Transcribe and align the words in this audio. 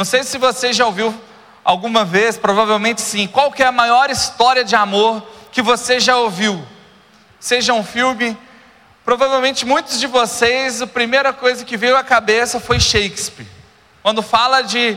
Não 0.00 0.04
sei 0.06 0.24
se 0.24 0.38
você 0.38 0.72
já 0.72 0.86
ouviu 0.86 1.14
alguma 1.62 2.06
vez, 2.06 2.38
provavelmente 2.38 3.02
sim. 3.02 3.26
Qual 3.26 3.52
que 3.52 3.62
é 3.62 3.66
a 3.66 3.70
maior 3.70 4.08
história 4.08 4.64
de 4.64 4.74
amor 4.74 5.22
que 5.52 5.60
você 5.60 6.00
já 6.00 6.16
ouviu? 6.16 6.66
Seja 7.38 7.74
um 7.74 7.84
filme, 7.84 8.34
provavelmente 9.04 9.66
muitos 9.66 10.00
de 10.00 10.06
vocês, 10.06 10.80
a 10.80 10.86
primeira 10.86 11.34
coisa 11.34 11.66
que 11.66 11.76
veio 11.76 11.98
à 11.98 12.02
cabeça 12.02 12.58
foi 12.58 12.80
Shakespeare. 12.80 13.46
Quando 14.02 14.22
fala 14.22 14.62
de 14.62 14.96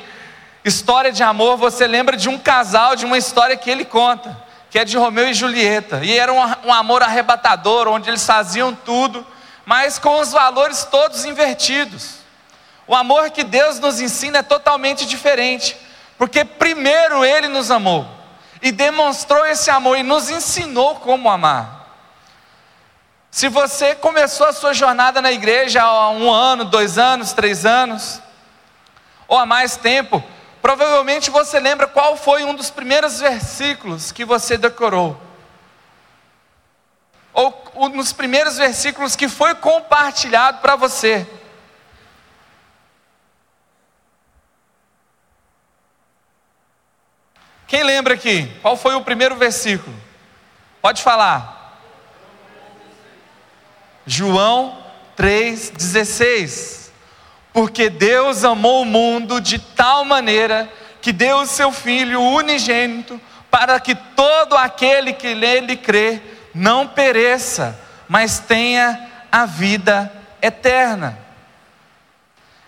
história 0.64 1.12
de 1.12 1.22
amor, 1.22 1.58
você 1.58 1.86
lembra 1.86 2.16
de 2.16 2.30
um 2.30 2.40
casal, 2.40 2.96
de 2.96 3.04
uma 3.04 3.18
história 3.18 3.58
que 3.58 3.70
ele 3.70 3.84
conta, 3.84 4.42
que 4.70 4.80
é 4.80 4.86
de 4.86 4.96
Romeu 4.96 5.28
e 5.28 5.34
Julieta. 5.34 6.00
E 6.02 6.18
era 6.18 6.32
um, 6.32 6.70
um 6.70 6.74
amor 6.74 7.04
arrebatador, 7.04 7.90
onde 7.90 8.10
eles 8.10 8.26
faziam 8.26 8.74
tudo, 8.74 9.28
mas 9.66 10.00
com 10.00 10.22
os 10.22 10.32
valores 10.32 10.86
todos 10.86 11.26
invertidos. 11.26 12.23
O 12.86 12.96
amor 12.96 13.30
que 13.32 13.44
Deus 13.44 13.80
nos 13.80 14.02
ensina 14.02 14.40
é 14.40 14.44
totalmente 14.44 15.06
diferente, 15.06 15.78
porque 16.18 16.44
primeiro 16.44 17.24
Ele 17.24 17.48
nos 17.48 17.72
amou 17.72 18.08
e 18.62 18.72
demonstrou 18.72 19.46
esse 19.46 19.70
amor 19.70 19.98
e 19.98 20.04
nos 20.04 20.30
ensinou 20.30 20.96
como 20.96 21.30
amar. 21.30 21.84
Se 23.30 23.50
você 23.50 23.96
começou 23.96 24.46
a 24.46 24.54
sua 24.54 24.74
jornada 24.74 25.22
na 25.22 25.32
igreja 25.32 25.82
há 25.82 26.10
um 26.12 26.32
ano, 26.32 26.66
dois 26.66 26.98
anos, 26.98 27.34
três 27.34 27.66
anos, 27.66 28.22
ou 29.28 29.38
há 29.38 29.46
mais 29.46 29.76
tempo, 29.76 30.24
provavelmente 30.62 31.32
você 31.32 31.60
lembra 31.60 31.88
qual 31.88 32.16
foi 32.16 32.44
um 32.44 32.54
dos 32.54 32.70
primeiros 32.70 33.20
versículos 33.20 34.12
que 34.12 34.24
você 34.24 34.56
decorou. 34.56 35.20
Ou 37.34 37.72
um 37.76 37.90
dos 37.90 38.14
primeiros 38.14 38.58
versículos 38.58 39.16
que 39.16 39.28
foi 39.28 39.56
compartilhado 39.56 40.60
para 40.60 40.76
você. 40.76 41.28
Quem 47.66 47.82
lembra 48.04 48.16
aqui? 48.16 48.52
Qual 48.62 48.76
foi 48.76 48.96
o 48.96 49.02
primeiro 49.02 49.38
versículo? 49.38 49.96
Pode 50.82 51.02
falar. 51.02 51.80
João 54.06 54.78
3,16. 55.18 56.90
Porque 57.54 57.90
Deus 57.90 58.44
amou 58.44 58.82
o 58.82 58.86
mundo 58.86 59.40
de 59.40 59.58
tal 59.58 60.04
maneira 60.04 60.70
que 61.02 61.14
deu 61.14 61.38
o 61.38 61.46
seu 61.46 61.72
Filho 61.72 62.22
unigênito 62.22 63.22
para 63.50 63.80
que 63.80 63.96
todo 63.96 64.58
aquele 64.58 65.14
que 65.14 65.34
nele 65.34 65.78
crê 65.78 66.22
não 66.54 66.86
pereça, 66.86 67.80
mas 68.10 68.40
tenha 68.40 69.10
a 69.32 69.46
vida 69.46 70.12
eterna. 70.42 71.18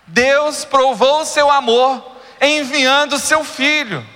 Deus 0.07 0.63
provou 0.63 1.23
o 1.23 1.25
seu 1.25 1.51
amor 1.51 2.15
enviando 2.39 3.13
o 3.13 3.19
seu 3.19 3.43
Filho. 3.43 4.14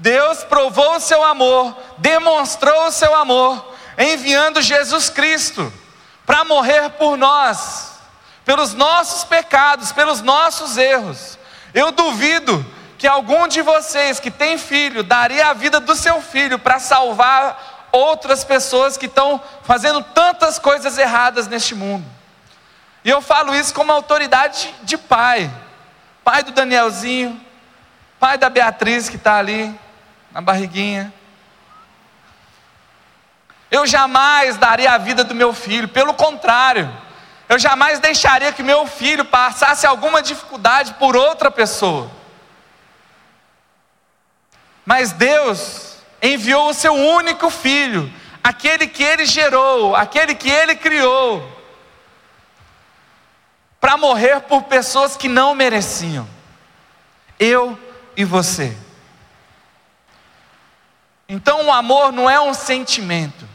Deus 0.00 0.42
provou 0.44 0.96
o 0.96 1.00
seu 1.00 1.22
amor, 1.22 1.76
demonstrou 1.98 2.86
o 2.86 2.90
seu 2.90 3.14
amor, 3.14 3.74
enviando 3.98 4.62
Jesus 4.62 5.10
Cristo 5.10 5.70
para 6.24 6.42
morrer 6.42 6.88
por 6.92 7.18
nós, 7.18 7.98
pelos 8.42 8.72
nossos 8.72 9.24
pecados, 9.24 9.92
pelos 9.92 10.22
nossos 10.22 10.78
erros. 10.78 11.38
Eu 11.74 11.92
duvido 11.92 12.64
que 12.96 13.06
algum 13.06 13.46
de 13.46 13.60
vocês 13.60 14.18
que 14.18 14.30
tem 14.30 14.56
filho 14.56 15.02
daria 15.02 15.48
a 15.48 15.52
vida 15.52 15.78
do 15.78 15.94
seu 15.94 16.22
filho 16.22 16.58
para 16.58 16.78
salvar 16.78 17.88
outras 17.92 18.42
pessoas 18.42 18.96
que 18.96 19.04
estão 19.04 19.38
fazendo 19.64 20.02
tantas 20.02 20.58
coisas 20.58 20.96
erradas 20.96 21.46
neste 21.46 21.74
mundo. 21.74 22.06
E 23.04 23.10
eu 23.10 23.20
falo 23.20 23.54
isso 23.54 23.74
como 23.74 23.92
autoridade 23.92 24.74
de 24.82 24.96
pai, 24.96 25.50
pai 26.24 26.42
do 26.42 26.52
Danielzinho, 26.52 27.38
pai 28.18 28.38
da 28.38 28.48
Beatriz 28.48 29.10
que 29.10 29.16
está 29.16 29.36
ali, 29.36 29.78
na 30.32 30.40
barriguinha. 30.40 31.12
Eu 33.70 33.86
jamais 33.86 34.56
daria 34.56 34.92
a 34.92 34.98
vida 34.98 35.22
do 35.22 35.34
meu 35.34 35.52
filho, 35.52 35.88
pelo 35.88 36.12
contrário, 36.14 36.90
eu 37.50 37.58
jamais 37.58 37.98
deixaria 37.98 38.52
que 38.52 38.62
meu 38.62 38.86
filho 38.86 39.24
passasse 39.24 39.84
alguma 39.84 40.22
dificuldade 40.22 40.94
por 40.94 41.16
outra 41.16 41.50
pessoa. 41.50 42.08
Mas 44.86 45.10
Deus 45.10 45.96
enviou 46.22 46.68
o 46.68 46.74
seu 46.74 46.94
único 46.94 47.50
filho, 47.50 48.12
aquele 48.42 48.86
que 48.86 49.02
ele 49.02 49.26
gerou, 49.26 49.96
aquele 49.96 50.34
que 50.36 50.48
ele 50.48 50.76
criou, 50.76 51.44
para 53.80 53.96
morrer 53.96 54.42
por 54.42 54.62
pessoas 54.64 55.16
que 55.16 55.28
não 55.28 55.52
mereciam. 55.52 56.28
Eu 57.36 57.76
e 58.16 58.24
você. 58.24 58.76
Então 61.32 61.66
o 61.66 61.72
amor 61.72 62.10
não 62.10 62.28
é 62.28 62.40
um 62.40 62.52
sentimento. 62.52 63.48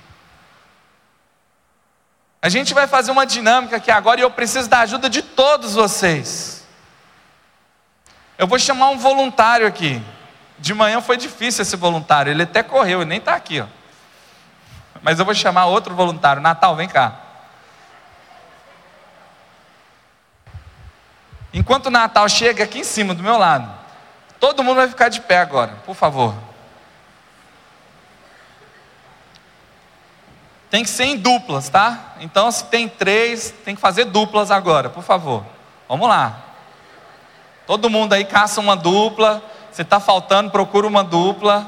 A 2.41 2.47
gente 2.47 2.73
vai 2.73 2.87
fazer 2.87 3.11
uma 3.11 3.25
dinâmica 3.25 3.75
aqui 3.75 3.91
agora 3.91 4.17
e 4.17 4.23
eu 4.23 4.31
preciso 4.31 4.69
da 4.69 4.79
ajuda 4.79 5.09
de 5.09 5.21
todos 5.21 5.73
vocês. 5.73 6.65
Eu 8.37 8.47
vou 8.47 8.57
chamar 8.57 8.91
um 8.91 8.97
voluntário 8.97 9.67
aqui. 9.67 10.01
De 10.57 10.73
manhã 10.73 11.01
foi 11.01 11.17
difícil 11.17 11.63
esse 11.63 11.75
voluntário, 11.75 12.31
ele 12.31 12.43
até 12.43 12.63
correu, 12.63 13.01
ele 13.01 13.09
nem 13.09 13.17
está 13.17 13.35
aqui. 13.35 13.59
Ó. 13.59 13.65
Mas 15.01 15.19
eu 15.19 15.25
vou 15.25 15.35
chamar 15.35 15.65
outro 15.65 15.93
voluntário. 15.93 16.41
Natal, 16.41 16.77
vem 16.77 16.87
cá. 16.87 17.19
Enquanto 21.53 21.87
o 21.87 21.91
Natal 21.91 22.29
chega 22.29 22.63
aqui 22.63 22.79
em 22.79 22.83
cima, 22.85 23.13
do 23.13 23.21
meu 23.21 23.37
lado, 23.37 23.69
todo 24.39 24.63
mundo 24.63 24.77
vai 24.77 24.87
ficar 24.87 25.09
de 25.09 25.19
pé 25.19 25.39
agora, 25.39 25.73
por 25.85 25.93
favor. 25.93 26.33
Tem 30.75 30.83
que 30.83 30.89
ser 30.89 31.05
em 31.05 31.15
duplas, 31.15 31.69
tá? 31.69 32.15
Então, 32.19 32.51
se 32.51 32.65
tem 32.65 32.89
três, 32.89 33.49
tem 33.63 33.75
que 33.75 33.79
fazer 33.79 34.03
duplas 34.03 34.51
agora, 34.51 34.89
por 34.89 35.03
favor. 35.03 35.41
Vamos 35.87 36.05
lá. 36.05 36.37
Todo 37.65 37.89
mundo 37.89 38.11
aí 38.11 38.25
caça 38.25 38.59
uma 38.59 38.75
dupla. 38.75 39.41
Se 39.71 39.83
está 39.83 40.01
faltando, 40.01 40.51
procura 40.51 40.85
uma 40.85 41.01
dupla. 41.01 41.65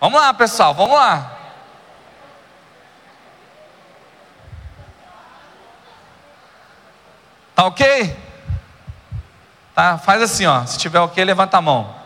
Vamos 0.00 0.20
lá, 0.20 0.32
pessoal, 0.32 0.72
vamos 0.72 0.94
lá. 0.94 1.38
Tá 7.52 7.64
ok? 7.64 8.16
Tá, 9.74 9.98
faz 9.98 10.22
assim, 10.22 10.46
ó. 10.46 10.64
Se 10.66 10.78
tiver 10.78 11.00
ok, 11.00 11.24
levanta 11.24 11.56
a 11.56 11.60
mão. 11.60 11.96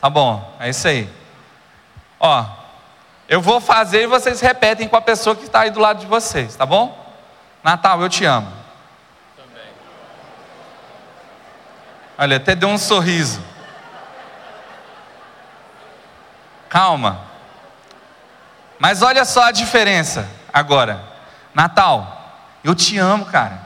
Tá 0.00 0.10
bom, 0.10 0.52
é 0.58 0.68
isso 0.68 0.88
aí. 0.88 1.08
Ó, 2.18 2.65
eu 3.28 3.40
vou 3.40 3.60
fazer 3.60 4.02
e 4.02 4.06
vocês 4.06 4.40
repetem 4.40 4.88
com 4.88 4.96
a 4.96 5.00
pessoa 5.00 5.34
que 5.34 5.44
está 5.44 5.60
aí 5.60 5.70
do 5.70 5.80
lado 5.80 6.00
de 6.00 6.06
vocês, 6.06 6.54
tá 6.54 6.64
bom? 6.64 7.04
Natal, 7.62 8.00
eu 8.00 8.08
te 8.08 8.24
amo. 8.24 8.52
Também. 9.36 9.72
Olha, 12.16 12.36
até 12.36 12.54
deu 12.54 12.68
um 12.68 12.78
sorriso. 12.78 13.42
Calma. 16.68 17.20
Mas 18.78 19.02
olha 19.02 19.24
só 19.24 19.44
a 19.44 19.50
diferença 19.50 20.28
agora. 20.52 21.02
Natal, 21.54 22.32
eu 22.62 22.74
te 22.74 22.98
amo, 22.98 23.26
cara. 23.26 23.65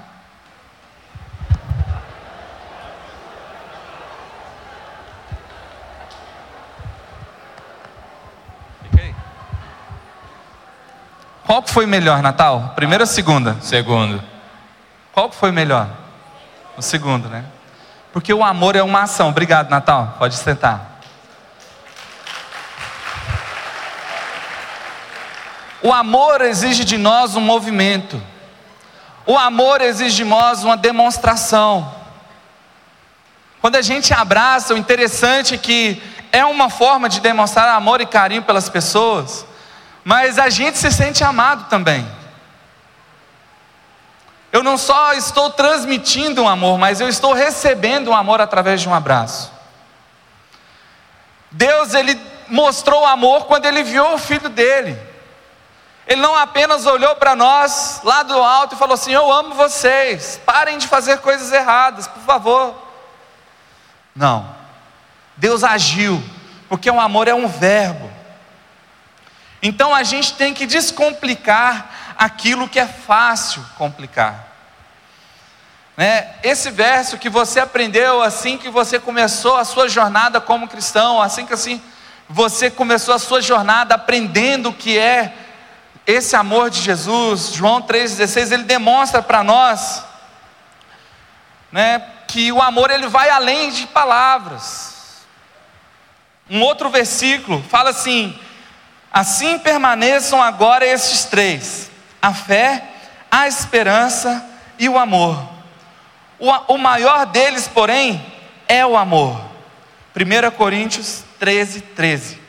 Qual 11.50 11.64
que 11.64 11.72
foi 11.72 11.84
melhor, 11.84 12.22
Natal? 12.22 12.74
Primeira 12.76 13.02
ou 13.02 13.08
segunda? 13.08 13.56
Segundo. 13.60 14.22
Qual 15.12 15.28
que 15.28 15.34
foi 15.34 15.50
melhor? 15.50 15.88
O 16.76 16.80
segundo, 16.80 17.28
né? 17.28 17.44
Porque 18.12 18.32
o 18.32 18.44
amor 18.44 18.76
é 18.76 18.82
uma 18.84 19.02
ação. 19.02 19.30
Obrigado, 19.30 19.68
Natal. 19.68 20.14
Pode 20.16 20.36
sentar. 20.36 21.00
O 25.82 25.92
amor 25.92 26.40
exige 26.42 26.84
de 26.84 26.96
nós 26.96 27.34
um 27.34 27.40
movimento. 27.40 28.22
O 29.26 29.36
amor 29.36 29.80
exige 29.80 30.18
de 30.18 30.24
nós 30.24 30.62
uma 30.62 30.76
demonstração. 30.76 31.92
Quando 33.60 33.74
a 33.74 33.82
gente 33.82 34.14
abraça, 34.14 34.72
o 34.72 34.78
interessante 34.78 35.56
é 35.56 35.58
que 35.58 36.00
é 36.30 36.44
uma 36.44 36.70
forma 36.70 37.08
de 37.08 37.20
demonstrar 37.20 37.68
amor 37.70 38.00
e 38.00 38.06
carinho 38.06 38.42
pelas 38.42 38.68
pessoas 38.68 39.49
mas 40.04 40.38
a 40.38 40.48
gente 40.48 40.78
se 40.78 40.90
sente 40.90 41.22
amado 41.22 41.68
também. 41.68 42.06
Eu 44.52 44.62
não 44.64 44.76
só 44.76 45.12
estou 45.12 45.50
transmitindo 45.50 46.42
um 46.42 46.48
amor, 46.48 46.78
mas 46.78 47.00
eu 47.00 47.08
estou 47.08 47.32
recebendo 47.32 48.10
um 48.10 48.14
amor 48.14 48.40
através 48.40 48.80
de 48.80 48.88
um 48.88 48.94
abraço. 48.94 49.52
Deus, 51.50 51.94
ele 51.94 52.20
mostrou 52.48 53.06
amor 53.06 53.46
quando 53.46 53.66
ele 53.66 53.80
enviou 53.80 54.14
o 54.14 54.18
filho 54.18 54.48
dele. 54.48 54.98
Ele 56.06 56.20
não 56.20 56.34
apenas 56.34 56.86
olhou 56.86 57.14
para 57.14 57.36
nós 57.36 58.00
lá 58.02 58.24
do 58.24 58.36
alto 58.42 58.74
e 58.74 58.78
falou 58.78 58.94
assim: 58.94 59.12
Eu 59.12 59.30
amo 59.30 59.54
vocês, 59.54 60.40
parem 60.44 60.78
de 60.78 60.88
fazer 60.88 61.18
coisas 61.18 61.52
erradas, 61.52 62.08
por 62.08 62.22
favor. 62.22 62.74
Não. 64.14 64.58
Deus 65.36 65.62
agiu, 65.62 66.22
porque 66.68 66.90
o 66.90 67.00
amor 67.00 67.28
é 67.28 67.34
um 67.34 67.46
verbo. 67.46 68.10
Então 69.62 69.94
a 69.94 70.02
gente 70.02 70.34
tem 70.34 70.54
que 70.54 70.66
descomplicar 70.66 72.14
aquilo 72.16 72.68
que 72.68 72.78
é 72.78 72.86
fácil 72.86 73.64
complicar. 73.76 74.48
Né? 75.96 76.34
Esse 76.42 76.70
verso 76.70 77.18
que 77.18 77.28
você 77.28 77.60
aprendeu 77.60 78.22
assim 78.22 78.56
que 78.56 78.70
você 78.70 78.98
começou 78.98 79.56
a 79.56 79.64
sua 79.64 79.88
jornada 79.88 80.40
como 80.40 80.68
cristão, 80.68 81.20
assim 81.20 81.44
que 81.44 81.52
assim 81.52 81.80
você 82.28 82.70
começou 82.70 83.14
a 83.14 83.18
sua 83.18 83.42
jornada 83.42 83.94
aprendendo 83.94 84.70
o 84.70 84.72
que 84.72 84.98
é 84.98 85.34
esse 86.06 86.34
amor 86.34 86.70
de 86.70 86.80
Jesus, 86.80 87.52
João 87.52 87.82
3,16, 87.82 88.52
ele 88.52 88.62
demonstra 88.64 89.22
para 89.22 89.44
nós 89.44 90.02
né, 91.70 92.02
que 92.26 92.50
o 92.50 92.60
amor 92.60 92.90
ele 92.90 93.06
vai 93.06 93.30
além 93.30 93.70
de 93.70 93.86
palavras. 93.86 95.24
Um 96.48 96.62
outro 96.62 96.88
versículo 96.90 97.62
fala 97.68 97.90
assim: 97.90 98.38
assim 99.12 99.58
permaneçam 99.58 100.42
agora 100.42 100.86
estes 100.86 101.24
três: 101.24 101.90
a 102.20 102.32
fé, 102.32 102.84
a 103.30 103.46
esperança 103.46 104.44
e 104.78 104.88
o 104.88 104.98
amor. 104.98 105.48
O, 106.68 106.78
maior 106.78 107.26
deles, 107.26 107.68
porém, 107.68 108.24
é 108.66 108.84
o 108.84 108.96
amor. 108.96 109.38
1 110.16 110.50
Coríntios 110.56 111.22
13, 111.38 111.82
13. 111.82 112.40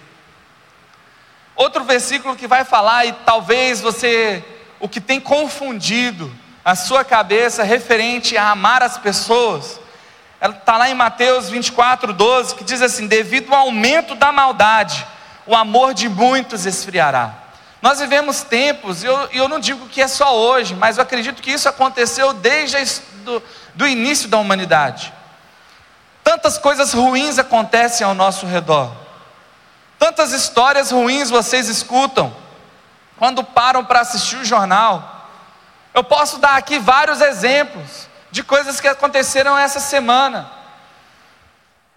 Outro 1.55 1.83
versículo 1.83 2.37
que 2.37 2.47
vai 2.47 2.63
falar, 2.63 3.05
e 3.05 3.11
talvez 3.25 3.81
você, 3.81 4.43
o 4.79 4.87
que 4.87 5.01
tem 5.01 5.19
confundido 5.19 6.33
a 6.63 6.73
sua 6.73 7.03
cabeça 7.03 7.63
referente 7.63 8.37
a 8.37 8.51
amar 8.51 8.81
as 8.81 8.97
pessoas, 8.97 9.79
está 10.41 10.77
lá 10.77 10.89
em 10.89 10.95
Mateus 10.95 11.49
24, 11.49 12.13
12, 12.13 12.55
que 12.55 12.63
diz 12.63 12.81
assim: 12.81 13.07
devido 13.07 13.53
ao 13.53 13.61
aumento 13.61 14.15
da 14.15 14.31
maldade, 14.31 15.05
o 15.45 15.55
amor 15.55 15.93
de 15.93 16.07
muitos 16.07 16.65
esfriará. 16.65 17.33
Nós 17.81 17.99
vivemos 17.99 18.43
tempos, 18.43 19.03
e 19.03 19.07
eu, 19.07 19.17
eu 19.31 19.47
não 19.47 19.59
digo 19.59 19.87
que 19.87 20.01
é 20.01 20.07
só 20.07 20.37
hoje, 20.37 20.75
mas 20.75 20.97
eu 20.97 21.03
acredito 21.03 21.41
que 21.41 21.51
isso 21.51 21.67
aconteceu 21.67 22.31
desde 22.31 22.77
do, 23.23 23.41
do 23.73 23.87
início 23.87 24.29
da 24.29 24.37
humanidade. 24.37 25.11
Tantas 26.23 26.57
coisas 26.57 26.93
ruins 26.93 27.39
acontecem 27.39 28.05
ao 28.05 28.13
nosso 28.13 28.45
redor. 28.45 28.91
Tantas 29.97 30.31
histórias 30.31 30.91
ruins 30.91 31.29
vocês 31.29 31.67
escutam 31.67 32.35
quando 33.17 33.43
param 33.43 33.83
para 33.83 34.01
assistir 34.01 34.37
o 34.37 34.45
jornal. 34.45 35.29
Eu 35.93 36.03
posso 36.03 36.37
dar 36.37 36.55
aqui 36.55 36.79
vários 36.79 37.19
exemplos 37.19 38.07
de 38.29 38.43
coisas 38.43 38.79
que 38.79 38.87
aconteceram 38.87 39.57
essa 39.57 39.79
semana. 39.79 40.49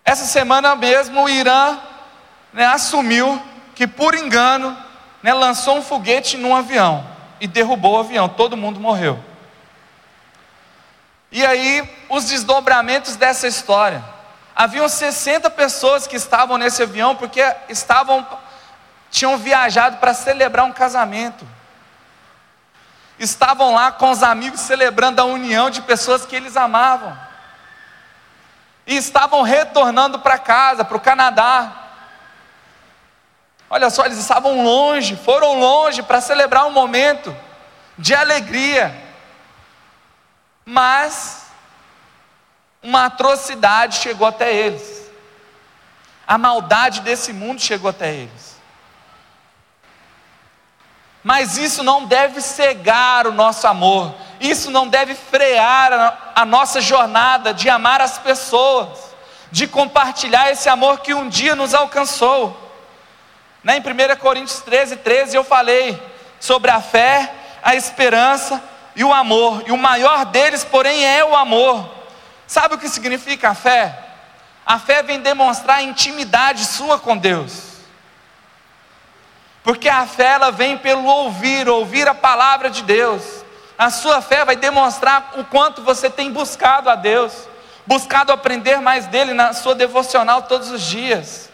Essa 0.04 0.24
semana 0.24 0.74
mesmo 0.74 1.22
o 1.22 1.28
Irã 1.28 1.78
né, 2.54 2.64
assumiu 2.64 3.42
que 3.74 3.86
por 3.86 4.14
engano 4.14 4.76
né, 5.22 5.34
lançou 5.34 5.76
um 5.76 5.82
foguete 5.82 6.36
num 6.36 6.54
avião 6.54 7.04
e 7.40 7.46
derrubou 7.46 7.96
o 7.96 8.00
avião, 8.00 8.28
todo 8.28 8.56
mundo 8.56 8.80
morreu. 8.80 9.22
E 11.32 11.44
aí 11.44 11.86
os 12.08 12.26
desdobramentos 12.26 13.16
dessa 13.16 13.48
história. 13.48 14.02
Haviam 14.54 14.88
60 14.88 15.50
pessoas 15.50 16.06
que 16.06 16.14
estavam 16.14 16.56
nesse 16.56 16.80
avião 16.80 17.16
porque 17.16 17.42
estavam 17.68 18.24
tinham 19.10 19.36
viajado 19.36 19.96
para 19.96 20.14
celebrar 20.14 20.64
um 20.64 20.72
casamento. 20.72 21.46
Estavam 23.18 23.74
lá 23.74 23.90
com 23.92 24.10
os 24.10 24.22
amigos 24.22 24.60
celebrando 24.60 25.20
a 25.20 25.24
união 25.24 25.70
de 25.70 25.82
pessoas 25.82 26.24
que 26.24 26.34
eles 26.34 26.56
amavam. 26.56 27.16
E 28.86 28.96
estavam 28.96 29.42
retornando 29.42 30.20
para 30.20 30.38
casa, 30.38 30.84
para 30.84 30.96
o 30.96 31.00
Canadá. 31.00 31.83
Olha 33.74 33.90
só, 33.90 34.04
eles 34.04 34.18
estavam 34.18 34.62
longe, 34.62 35.16
foram 35.16 35.58
longe 35.58 36.00
para 36.00 36.20
celebrar 36.20 36.64
um 36.64 36.70
momento 36.70 37.36
de 37.98 38.14
alegria. 38.14 38.96
Mas 40.64 41.46
uma 42.80 43.06
atrocidade 43.06 43.96
chegou 43.96 44.28
até 44.28 44.54
eles. 44.54 45.10
A 46.24 46.38
maldade 46.38 47.00
desse 47.00 47.32
mundo 47.32 47.60
chegou 47.60 47.90
até 47.90 48.14
eles. 48.14 48.60
Mas 51.24 51.58
isso 51.58 51.82
não 51.82 52.04
deve 52.04 52.40
cegar 52.40 53.26
o 53.26 53.32
nosso 53.32 53.66
amor, 53.66 54.14
isso 54.38 54.70
não 54.70 54.86
deve 54.86 55.16
frear 55.16 56.32
a, 56.32 56.44
nossa 56.44 56.80
jornada 56.80 57.52
de 57.52 57.68
amar 57.68 58.00
as 58.00 58.18
pessoas, 58.18 59.16
de 59.50 59.66
compartilhar 59.66 60.52
esse 60.52 60.68
amor 60.68 61.00
que 61.00 61.12
um 61.12 61.28
dia 61.28 61.56
nos 61.56 61.74
alcançou. 61.74 62.62
Né, 63.64 63.78
em 63.78 63.80
1 63.80 64.16
Coríntios 64.20 64.60
13, 64.60 64.96
13 64.96 65.34
eu 65.34 65.42
falei 65.42 66.00
sobre 66.38 66.70
a 66.70 66.82
fé, 66.82 67.32
a 67.62 67.74
esperança 67.74 68.62
e 68.94 69.02
o 69.02 69.12
amor, 69.12 69.64
e 69.66 69.72
o 69.72 69.78
maior 69.78 70.26
deles, 70.26 70.62
porém, 70.62 71.02
é 71.02 71.24
o 71.24 71.34
amor. 71.34 71.90
Sabe 72.46 72.74
o 72.74 72.78
que 72.78 72.90
significa 72.90 73.48
a 73.48 73.54
fé? 73.54 73.98
A 74.66 74.78
fé 74.78 75.02
vem 75.02 75.18
demonstrar 75.20 75.78
a 75.78 75.82
intimidade 75.82 76.66
sua 76.66 76.98
com 76.98 77.16
Deus. 77.16 77.74
Porque 79.62 79.88
a 79.88 80.06
fé 80.06 80.32
ela 80.32 80.52
vem 80.52 80.76
pelo 80.76 81.06
ouvir, 81.06 81.66
ouvir 81.66 82.06
a 82.06 82.14
palavra 82.14 82.68
de 82.68 82.82
Deus. 82.82 83.22
A 83.78 83.88
sua 83.88 84.20
fé 84.20 84.44
vai 84.44 84.56
demonstrar 84.56 85.32
o 85.38 85.44
quanto 85.44 85.80
você 85.80 86.10
tem 86.10 86.30
buscado 86.30 86.90
a 86.90 86.94
Deus, 86.94 87.32
buscado 87.86 88.30
aprender 88.30 88.78
mais 88.82 89.06
dele 89.06 89.32
na 89.32 89.54
sua 89.54 89.74
devocional 89.74 90.42
todos 90.42 90.70
os 90.70 90.82
dias. 90.82 91.50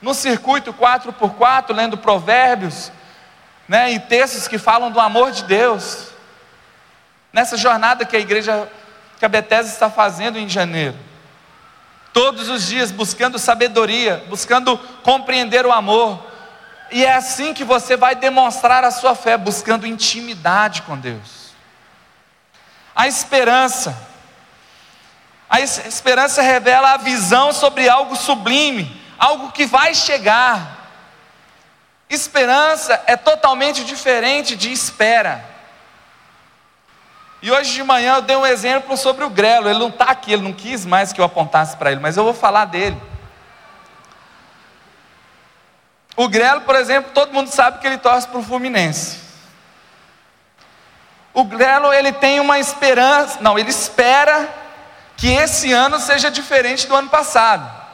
No 0.00 0.14
circuito 0.14 0.72
4x4, 0.72 1.74
lendo 1.74 1.96
provérbios, 1.96 2.92
né, 3.68 3.92
e 3.92 3.98
textos 3.98 4.46
que 4.46 4.58
falam 4.58 4.90
do 4.90 5.00
amor 5.00 5.32
de 5.32 5.44
Deus. 5.44 6.08
Nessa 7.32 7.56
jornada 7.56 8.04
que 8.04 8.16
a 8.16 8.20
igreja 8.20 8.68
que 9.18 9.24
a 9.24 9.28
Bethesda 9.28 9.72
está 9.72 9.90
fazendo 9.90 10.38
em 10.38 10.48
janeiro. 10.48 10.96
Todos 12.12 12.48
os 12.48 12.66
dias 12.66 12.90
buscando 12.90 13.38
sabedoria, 13.38 14.24
buscando 14.28 14.78
compreender 15.02 15.66
o 15.66 15.72
amor. 15.72 16.22
E 16.90 17.04
é 17.04 17.14
assim 17.14 17.52
que 17.52 17.64
você 17.64 17.96
vai 17.96 18.14
demonstrar 18.14 18.84
a 18.84 18.90
sua 18.90 19.14
fé, 19.14 19.36
buscando 19.36 19.86
intimidade 19.86 20.82
com 20.82 20.96
Deus. 20.96 21.50
A 22.94 23.06
esperança. 23.06 23.96
A 25.48 25.60
esperança 25.60 26.42
revela 26.42 26.92
a 26.92 26.96
visão 26.96 27.52
sobre 27.52 27.88
algo 27.88 28.16
sublime, 28.16 29.00
algo 29.18 29.52
que 29.52 29.66
vai 29.66 29.94
chegar. 29.94 30.86
Esperança 32.08 33.02
é 33.06 33.16
totalmente 33.16 33.84
diferente 33.84 34.56
de 34.56 34.70
espera. 34.70 35.44
E 37.42 37.50
hoje 37.50 37.74
de 37.74 37.82
manhã 37.82 38.16
eu 38.16 38.22
dei 38.22 38.36
um 38.36 38.46
exemplo 38.46 38.96
sobre 38.96 39.24
o 39.24 39.30
Grelo. 39.30 39.68
Ele 39.68 39.78
não 39.78 39.88
está 39.88 40.06
aqui, 40.06 40.32
ele 40.32 40.42
não 40.42 40.52
quis 40.52 40.84
mais 40.84 41.12
que 41.12 41.20
eu 41.20 41.24
apontasse 41.24 41.76
para 41.76 41.92
ele, 41.92 42.00
mas 42.00 42.16
eu 42.16 42.24
vou 42.24 42.34
falar 42.34 42.64
dele. 42.64 43.00
O 46.16 46.28
Grelo, 46.28 46.62
por 46.62 46.74
exemplo, 46.74 47.12
todo 47.12 47.32
mundo 47.32 47.48
sabe 47.48 47.78
que 47.78 47.86
ele 47.86 47.98
torce 47.98 48.26
para 48.26 48.38
o 48.38 48.42
Fluminense. 48.42 49.20
O 51.34 51.44
Grelo, 51.44 51.92
ele 51.92 52.12
tem 52.12 52.40
uma 52.40 52.58
esperança, 52.58 53.38
não, 53.42 53.58
ele 53.58 53.68
espera 53.68 54.48
que 55.16 55.28
esse 55.28 55.70
ano 55.72 55.98
seja 55.98 56.30
diferente 56.30 56.86
do 56.86 56.96
ano 56.96 57.10
passado. 57.10 57.85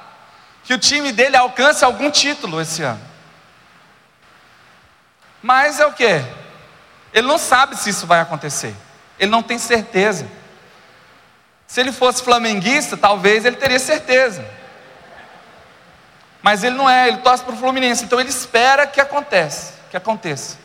Que 0.65 0.75
o 0.75 0.79
time 0.79 1.13
dele 1.13 1.37
alcance 1.37 1.85
algum 1.85 2.11
título 2.11 2.61
esse 2.61 2.83
ano. 2.83 3.01
Mas 5.43 5.81
é 5.81 5.87
o 5.87 5.93
que? 5.93 6.25
Ele 7.13 7.27
não 7.27 7.39
sabe 7.39 7.77
se 7.77 7.91
isso 7.91 8.07
vai 8.07 8.21
acontecer. 8.21 8.75
Ele 9.19 9.31
não 9.31 9.43
tem 9.43 9.59
certeza. 9.59 10.27
Se 11.67 11.81
ele 11.81 11.93
fosse 11.93 12.23
flamenguista, 12.23 12.97
talvez 12.97 13.45
ele 13.45 13.57
teria 13.57 13.79
certeza. 13.79 14.45
Mas 16.43 16.65
ele 16.65 16.77
não 16.77 16.89
é, 16.89 17.09
ele 17.09 17.19
torce 17.19 17.43
para 17.45 17.55
o 17.55 17.57
Fluminense, 17.57 18.05
então 18.05 18.21
ele 18.21 18.29
espera 18.29 18.87
que 18.87 19.01
aconteça, 19.01 19.75
que 19.91 19.97
aconteça. 19.97 20.59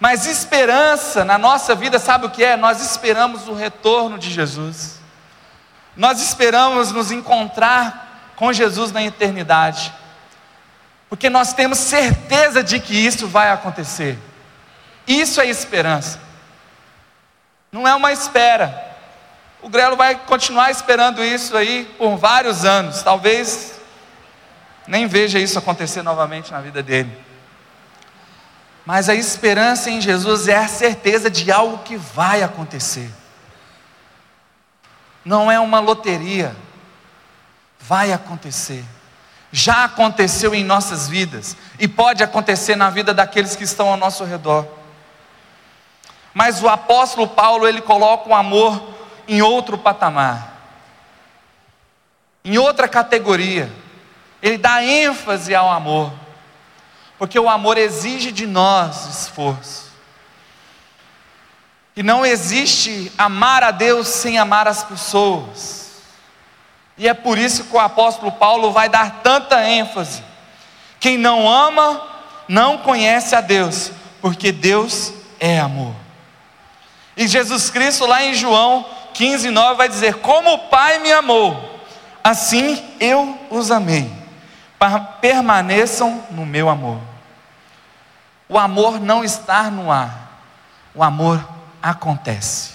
Mas 0.00 0.26
esperança 0.26 1.24
na 1.24 1.36
nossa 1.36 1.74
vida, 1.74 1.98
sabe 1.98 2.26
o 2.26 2.30
que 2.30 2.42
é? 2.42 2.56
Nós 2.56 2.80
esperamos 2.80 3.48
o 3.48 3.54
retorno 3.54 4.16
de 4.18 4.30
Jesus. 4.30 4.98
Nós 5.96 6.20
esperamos 6.20 6.92
nos 6.92 7.10
encontrar 7.10 8.07
com 8.38 8.52
Jesus 8.52 8.92
na 8.92 9.02
eternidade. 9.02 9.92
Porque 11.08 11.28
nós 11.28 11.52
temos 11.52 11.78
certeza 11.78 12.62
de 12.62 12.78
que 12.78 12.94
isso 12.94 13.26
vai 13.26 13.50
acontecer. 13.50 14.16
Isso 15.06 15.40
é 15.40 15.46
esperança. 15.46 16.20
Não 17.72 17.86
é 17.86 17.94
uma 17.96 18.12
espera. 18.12 18.86
O 19.60 19.68
Grelo 19.68 19.96
vai 19.96 20.14
continuar 20.14 20.70
esperando 20.70 21.24
isso 21.24 21.56
aí 21.56 21.84
por 21.98 22.16
vários 22.16 22.64
anos. 22.64 23.02
Talvez 23.02 23.80
nem 24.86 25.08
veja 25.08 25.40
isso 25.40 25.58
acontecer 25.58 26.02
novamente 26.02 26.52
na 26.52 26.60
vida 26.60 26.80
dele. 26.80 27.18
Mas 28.86 29.08
a 29.08 29.16
esperança 29.16 29.90
em 29.90 30.00
Jesus 30.00 30.46
é 30.46 30.56
a 30.56 30.68
certeza 30.68 31.28
de 31.28 31.50
algo 31.50 31.78
que 31.78 31.96
vai 31.96 32.42
acontecer. 32.44 33.10
Não 35.24 35.50
é 35.50 35.58
uma 35.58 35.80
loteria, 35.80 36.54
vai 37.80 38.12
acontecer. 38.12 38.84
Já 39.50 39.84
aconteceu 39.84 40.54
em 40.54 40.62
nossas 40.62 41.08
vidas 41.08 41.56
e 41.78 41.88
pode 41.88 42.22
acontecer 42.22 42.76
na 42.76 42.90
vida 42.90 43.14
daqueles 43.14 43.56
que 43.56 43.64
estão 43.64 43.88
ao 43.88 43.96
nosso 43.96 44.24
redor. 44.24 44.66
Mas 46.34 46.62
o 46.62 46.68
apóstolo 46.68 47.26
Paulo, 47.26 47.66
ele 47.66 47.80
coloca 47.80 48.28
o 48.28 48.34
amor 48.34 48.94
em 49.26 49.42
outro 49.42 49.78
patamar. 49.78 50.56
Em 52.44 52.58
outra 52.58 52.86
categoria. 52.86 53.72
Ele 54.42 54.58
dá 54.58 54.82
ênfase 54.84 55.54
ao 55.54 55.70
amor. 55.70 56.12
Porque 57.18 57.38
o 57.38 57.48
amor 57.48 57.76
exige 57.76 58.30
de 58.30 58.46
nós 58.46 59.06
esforço. 59.06 59.88
E 61.96 62.02
não 62.02 62.24
existe 62.24 63.10
amar 63.18 63.64
a 63.64 63.72
Deus 63.72 64.06
sem 64.06 64.38
amar 64.38 64.68
as 64.68 64.84
pessoas. 64.84 65.87
E 66.98 67.06
é 67.08 67.14
por 67.14 67.38
isso 67.38 67.64
que 67.64 67.76
o 67.76 67.78
apóstolo 67.78 68.32
Paulo 68.32 68.72
vai 68.72 68.88
dar 68.88 69.20
tanta 69.22 69.64
ênfase. 69.68 70.22
Quem 70.98 71.16
não 71.16 71.48
ama, 71.48 72.02
não 72.48 72.78
conhece 72.78 73.36
a 73.36 73.40
Deus, 73.40 73.92
porque 74.20 74.50
Deus 74.50 75.12
é 75.38 75.60
amor. 75.60 75.94
E 77.16 77.28
Jesus 77.28 77.70
Cristo, 77.70 78.04
lá 78.04 78.24
em 78.24 78.34
João 78.34 78.84
15, 79.14 79.50
9, 79.50 79.74
vai 79.76 79.88
dizer: 79.88 80.14
Como 80.16 80.52
o 80.52 80.58
Pai 80.68 80.98
me 80.98 81.12
amou, 81.12 81.80
assim 82.22 82.82
eu 82.98 83.38
os 83.48 83.70
amei. 83.70 84.10
Permaneçam 85.20 86.22
no 86.30 86.44
meu 86.44 86.68
amor. 86.68 86.98
O 88.48 88.58
amor 88.58 89.00
não 89.00 89.22
está 89.22 89.70
no 89.70 89.90
ar, 89.90 90.40
o 90.94 91.02
amor 91.02 91.46
acontece. 91.82 92.72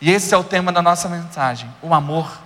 E 0.00 0.10
esse 0.10 0.34
é 0.34 0.36
o 0.36 0.44
tema 0.44 0.72
da 0.72 0.82
nossa 0.82 1.08
mensagem: 1.08 1.70
o 1.80 1.94
amor 1.94 2.26
acontece. 2.26 2.45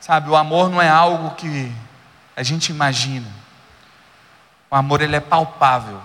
Sabe, 0.00 0.30
o 0.30 0.36
amor 0.36 0.70
não 0.70 0.80
é 0.80 0.88
algo 0.88 1.34
que 1.34 1.72
a 2.34 2.42
gente 2.42 2.70
imagina. 2.70 3.28
O 4.70 4.74
amor 4.76 5.02
ele 5.02 5.16
é 5.16 5.20
palpável. 5.20 6.00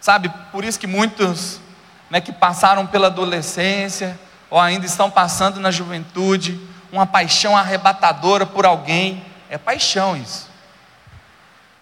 Sabe, 0.00 0.28
por 0.50 0.64
isso 0.64 0.78
que 0.78 0.86
muitos 0.86 1.60
né, 2.08 2.20
que 2.20 2.32
passaram 2.32 2.86
pela 2.86 3.06
adolescência 3.06 4.18
ou 4.48 4.58
ainda 4.58 4.84
estão 4.84 5.10
passando 5.10 5.60
na 5.60 5.70
juventude, 5.70 6.60
uma 6.90 7.06
paixão 7.06 7.56
arrebatadora 7.56 8.44
por 8.44 8.66
alguém, 8.66 9.24
é 9.48 9.56
paixão 9.56 10.16
isso. 10.16 10.48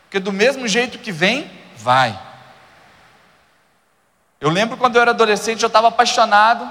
Porque 0.05 0.19
do 0.19 0.33
mesmo 0.33 0.69
jeito 0.69 0.99
que 0.99 1.13
vem, 1.13 1.51
vai. 1.77 2.19
Eu 4.41 4.51
lembro 4.51 4.77
quando 4.77 4.97
eu 4.97 5.03
era 5.03 5.11
adolescente, 5.11 5.63
eu 5.63 5.67
estava 5.67 5.89
apaixonado. 5.89 6.71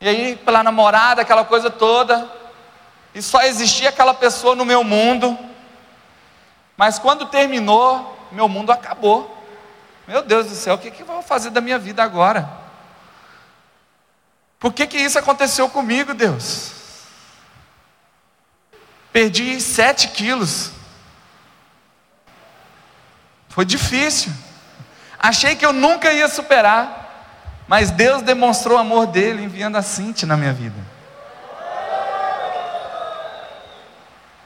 E 0.00 0.08
aí, 0.08 0.36
pela 0.36 0.62
namorada, 0.62 1.22
aquela 1.22 1.44
coisa 1.44 1.70
toda. 1.70 2.28
E 3.14 3.22
só 3.22 3.40
existia 3.42 3.88
aquela 3.88 4.12
pessoa 4.12 4.54
no 4.54 4.64
meu 4.64 4.82
mundo. 4.82 5.38
Mas 6.76 6.98
quando 6.98 7.26
terminou, 7.26 8.18
meu 8.32 8.48
mundo 8.48 8.72
acabou. 8.72 9.32
Meu 10.06 10.22
Deus 10.22 10.46
do 10.46 10.54
céu, 10.54 10.74
o 10.74 10.78
que, 10.78 10.90
que 10.90 11.02
eu 11.02 11.06
vou 11.06 11.22
fazer 11.22 11.50
da 11.50 11.60
minha 11.60 11.78
vida 11.78 12.02
agora? 12.02 12.48
Por 14.58 14.72
que, 14.72 14.86
que 14.86 14.98
isso 14.98 15.18
aconteceu 15.18 15.68
comigo, 15.68 16.14
Deus? 16.14 16.72
Perdi 19.12 19.60
sete 19.60 20.08
quilos. 20.08 20.72
Foi 23.48 23.64
difícil. 23.64 24.32
Achei 25.26 25.56
que 25.56 25.66
eu 25.66 25.72
nunca 25.72 26.12
ia 26.12 26.28
superar. 26.28 27.04
Mas 27.66 27.90
Deus 27.90 28.22
demonstrou 28.22 28.76
o 28.76 28.80
amor 28.80 29.08
dele 29.08 29.42
enviando 29.42 29.74
a 29.74 29.82
Cintia 29.82 30.26
na 30.26 30.36
minha 30.36 30.52
vida. 30.52 30.76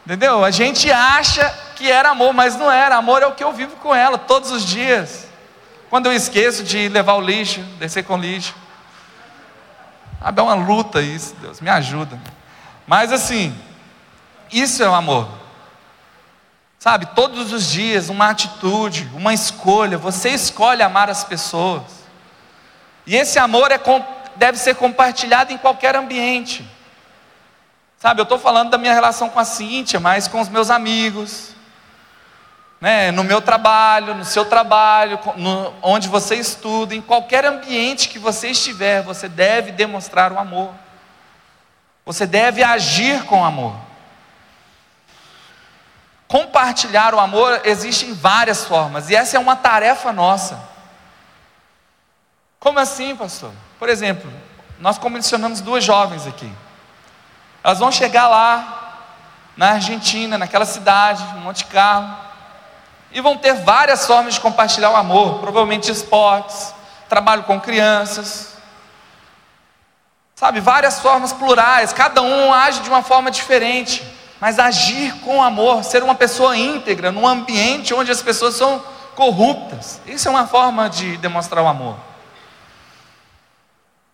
Entendeu? 0.07 0.43
A 0.43 0.51
gente 0.51 0.91
acha 0.91 1.47
que 1.77 1.91
era 1.91 2.09
amor, 2.09 2.33
mas 2.33 2.57
não 2.57 2.73
era. 2.73 2.97
Amor 2.97 3.23
é 3.23 3.27
o 3.27 3.33
que 3.33 3.45
eu 3.45 3.53
vivo 3.53 3.77
com 3.77 3.95
ela 3.95 4.17
todos 4.17 4.51
os 4.51 4.65
dias. 4.65 5.29
Quando 5.91 6.07
eu 6.07 6.15
esqueço 6.15 6.65
de 6.65 6.89
levar 6.89 7.15
o 7.15 7.21
lixo, 7.21 7.61
descer 7.79 8.05
com 8.05 8.15
o 8.15 8.19
lixo. 8.19 8.55
Ah, 10.19 10.33
é 10.35 10.41
uma 10.41 10.55
luta 10.55 11.03
isso, 11.03 11.35
Deus, 11.43 11.61
me 11.61 11.69
ajuda. 11.69 12.19
Mas 12.87 13.13
assim, 13.13 13.55
isso 14.51 14.83
é 14.83 14.89
o 14.89 14.95
amor. 14.95 15.40
Sabe, 16.81 17.05
todos 17.15 17.53
os 17.53 17.71
dias, 17.71 18.09
uma 18.09 18.31
atitude, 18.31 19.07
uma 19.13 19.35
escolha, 19.35 19.99
você 19.99 20.31
escolhe 20.31 20.83
amar 20.83 21.11
as 21.11 21.23
pessoas. 21.23 21.83
E 23.07 23.15
esse 23.15 23.39
amor 23.39 23.71
é, 23.71 23.79
deve 24.37 24.57
ser 24.57 24.75
compartilhado 24.77 25.53
em 25.53 25.59
qualquer 25.59 25.95
ambiente. 25.95 26.67
Sabe, 27.99 28.23
eu 28.23 28.23
estou 28.23 28.39
falando 28.39 28.71
da 28.71 28.79
minha 28.79 28.95
relação 28.95 29.29
com 29.29 29.39
a 29.39 29.45
Cíntia, 29.45 30.01
mas 30.01 30.27
com 30.27 30.41
os 30.41 30.49
meus 30.49 30.71
amigos, 30.71 31.51
né, 32.81 33.11
no 33.11 33.25
meu 33.25 33.43
trabalho, 33.43 34.15
no 34.15 34.25
seu 34.25 34.47
trabalho, 34.47 35.19
no, 35.37 35.75
onde 35.83 36.09
você 36.09 36.37
estuda, 36.37 36.95
em 36.95 37.03
qualquer 37.03 37.45
ambiente 37.45 38.09
que 38.09 38.19
você 38.19 38.53
estiver, 38.53 39.03
você 39.03 39.29
deve 39.29 39.71
demonstrar 39.71 40.33
o 40.33 40.39
amor. 40.39 40.71
Você 42.07 42.27
deve 42.27 42.63
agir 42.63 43.23
com 43.25 43.45
amor. 43.45 43.90
Compartilhar 46.31 47.13
o 47.13 47.19
amor 47.19 47.63
existe 47.65 48.07
em 48.07 48.15
várias 48.15 48.65
formas, 48.65 49.11
e 49.11 49.17
essa 49.17 49.37
é 49.37 49.41
uma 49.41 49.57
tarefa 49.57 50.13
nossa. 50.13 50.61
Como 52.61 52.79
assim, 52.79 53.17
pastor? 53.17 53.51
Por 53.81 53.89
exemplo, 53.89 54.33
nós 54.79 54.97
comissionamos 54.97 55.61
duas 55.61 55.83
jovens 55.83 56.29
aqui. 56.29 56.49
Elas 57.65 57.81
vão 57.81 57.91
chegar 57.91 58.29
lá, 58.29 59.01
na 59.57 59.71
Argentina, 59.71 60.39
naquela 60.39 60.65
cidade, 60.65 61.21
em 61.37 61.41
Monte 61.41 61.65
Carlo, 61.65 62.17
e 63.11 63.21
vão 63.21 63.37
ter 63.37 63.55
várias 63.55 64.07
formas 64.07 64.35
de 64.35 64.41
compartilhar 64.41 64.91
o 64.91 64.97
amor, 64.97 65.41
provavelmente 65.41 65.91
esportes, 65.91 66.73
trabalho 67.09 67.43
com 67.43 67.61
crianças, 67.61 68.55
sabe, 70.37 70.61
várias 70.61 71.01
formas 71.01 71.33
plurais, 71.33 71.93
cada 71.93 72.23
um 72.23 72.55
age 72.55 72.83
de 72.83 72.89
uma 72.89 73.03
forma 73.03 73.33
diferente 73.33 74.20
mas 74.41 74.59
agir 74.59 75.15
com 75.21 75.43
amor, 75.43 75.85
ser 75.85 76.03
uma 76.03 76.15
pessoa 76.15 76.57
íntegra 76.57 77.13
num 77.13 77.29
ambiente 77.29 77.93
onde 77.93 78.11
as 78.11 78.23
pessoas 78.23 78.55
são 78.55 78.83
corruptas. 79.15 80.01
Isso 80.07 80.29
é 80.29 80.31
uma 80.31 80.47
forma 80.47 80.89
de 80.89 81.19
demonstrar 81.19 81.63
o 81.63 81.69
amor. 81.69 81.97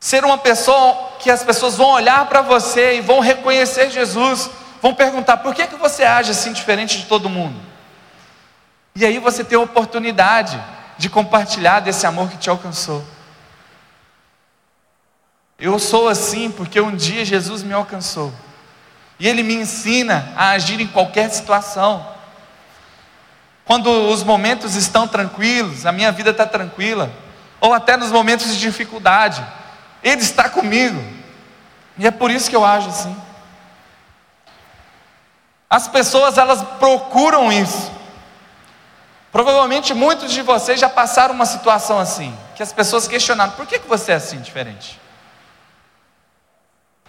Ser 0.01 0.25
uma 0.25 0.37
pessoa 0.37 1.13
que 1.21 1.31
as 1.31 1.45
pessoas 1.45 1.77
vão 1.77 1.91
olhar 1.91 2.27
para 2.27 2.43
você 2.43 2.97
e 2.97 3.01
vão 3.01 3.21
reconhecer 3.21 3.89
Jesus, 3.89 4.51
vão 4.83 4.93
perguntar: 4.95 5.37
por 5.39 5.55
que, 5.55 5.67
que 5.67 5.77
você 5.77 6.03
age 6.03 6.33
assim 6.33 6.53
diferente 6.53 6.99
de 6.99 7.07
todo 7.07 7.29
mundo? 7.29 7.59
E 8.97 9.07
aí 9.07 9.19
você 9.19 9.45
tem 9.45 9.57
a 9.57 9.63
oportunidade 9.63 10.61
de 10.99 11.09
compartilhar 11.09 11.81
desse 11.81 12.07
amor 12.07 12.29
que 12.29 12.37
te 12.37 12.51
alcançou. 12.51 13.05
Eu 15.59 15.79
sou 15.79 16.09
assim 16.09 16.51
porque 16.51 16.81
um 16.81 16.95
dia 16.95 17.25
Jesus 17.25 17.63
me 17.63 17.73
alcançou. 17.73 18.33
E 19.19 19.27
Ele 19.27 19.43
me 19.43 19.55
ensina 19.55 20.33
a 20.37 20.51
agir 20.51 20.81
em 20.81 20.87
qualquer 20.87 21.31
situação. 21.31 22.07
Quando 23.65 23.91
os 23.91 24.23
momentos 24.23 24.75
estão 24.75 25.09
tranquilos, 25.09 25.87
a 25.87 25.93
minha 25.93 26.13
vida 26.13 26.31
está 26.31 26.47
tranquila, 26.47 27.11
ou 27.61 27.75
até 27.75 27.97
nos 27.97 28.13
momentos 28.13 28.55
de 28.55 28.61
dificuldade, 28.61 29.45
Ele 30.03 30.23
está 30.23 30.49
comigo. 30.49 31.03
E 31.99 32.07
é 32.07 32.11
por 32.11 32.31
isso 32.31 32.49
que 32.49 32.57
eu 32.57 32.65
ajo 32.65 32.89
assim. 32.89 33.17
As 35.69 35.89
pessoas 35.89 36.39
elas 36.39 36.63
procuram 36.79 37.51
isso. 37.53 37.91
Provavelmente 39.33 39.93
muitos 39.93 40.33
de 40.33 40.43
vocês 40.43 40.79
já 40.79 40.89
passaram 40.89 41.35
uma 41.35 41.45
situação 41.45 41.99
assim, 41.99 42.37
que 42.55 42.63
as 42.63 42.73
pessoas 42.73 43.09
questionaram: 43.09 43.53
por 43.53 43.67
que, 43.67 43.79
que 43.79 43.89
você 43.89 44.13
é 44.13 44.15
assim 44.15 44.41
diferente? 44.41 45.01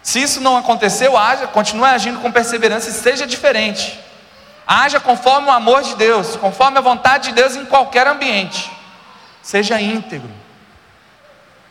Se 0.07 0.21
isso 0.21 0.39
não 0.39 0.55
aconteceu, 0.55 1.17
haja, 1.17 1.47
continue 1.47 1.89
agindo 1.89 2.21
com 2.21 2.31
perseverança 2.31 2.89
e 2.89 2.93
seja 2.93 3.27
diferente. 3.27 3.99
Haja 4.65 5.01
conforme 5.01 5.49
o 5.49 5.51
amor 5.51 5.83
de 5.83 5.97
Deus, 5.97 6.37
conforme 6.37 6.77
a 6.77 6.81
vontade 6.81 7.27
de 7.27 7.35
Deus 7.35 7.57
em 7.57 7.65
qualquer 7.65 8.07
ambiente. 8.07 8.71
Seja 9.41 9.81
íntegro 9.81 10.31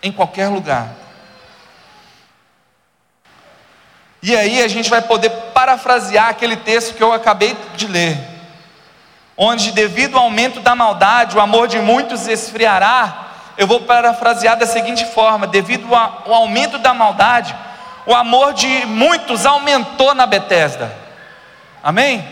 em 0.02 0.12
qualquer 0.12 0.49
lugar. 0.49 0.90
E 4.23 4.37
aí 4.37 4.62
a 4.62 4.69
gente 4.69 4.90
vai 4.90 5.00
poder 5.00 5.31
parafrasear 5.55 6.28
aquele 6.28 6.57
texto 6.57 6.95
que 6.95 7.02
eu 7.02 7.14
acabei 7.14 7.57
de 7.75 7.87
ler, 7.87 8.19
onde 9.35 9.73
devido 9.73 10.19
ao 10.19 10.25
aumento 10.25 10.61
da 10.61 10.75
maldade, 10.75 11.38
o 11.38 11.40
amor 11.40 11.69
de 11.69 11.78
muitos 11.78 12.28
esfriará. 12.28 13.28
Eu 13.57 13.66
vou 13.66 13.81
parafrasear 13.81 14.59
da 14.59 14.66
seguinte 14.66 15.07
forma: 15.07 15.47
devido 15.47 15.95
ao 15.95 16.35
aumento 16.35 16.76
da 16.76 16.93
maldade, 16.93 17.57
o 18.07 18.15
amor 18.15 18.55
de 18.55 18.87
muitos 18.87 19.45
aumentou 19.45 20.15
na 20.15 20.27
Betesda. 20.27 20.95
Amém? 21.83 22.27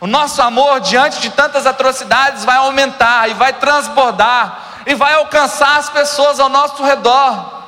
O 0.00 0.06
nosso 0.06 0.42
amor 0.42 0.80
diante 0.80 1.20
de 1.20 1.30
tantas 1.30 1.66
atrocidades 1.66 2.44
vai 2.44 2.56
aumentar 2.56 3.30
e 3.30 3.34
vai 3.34 3.52
transbordar 3.52 4.82
e 4.86 4.94
vai 4.94 5.14
alcançar 5.14 5.76
as 5.76 5.88
pessoas 5.88 6.38
ao 6.38 6.48
nosso 6.48 6.82
redor. 6.82 7.62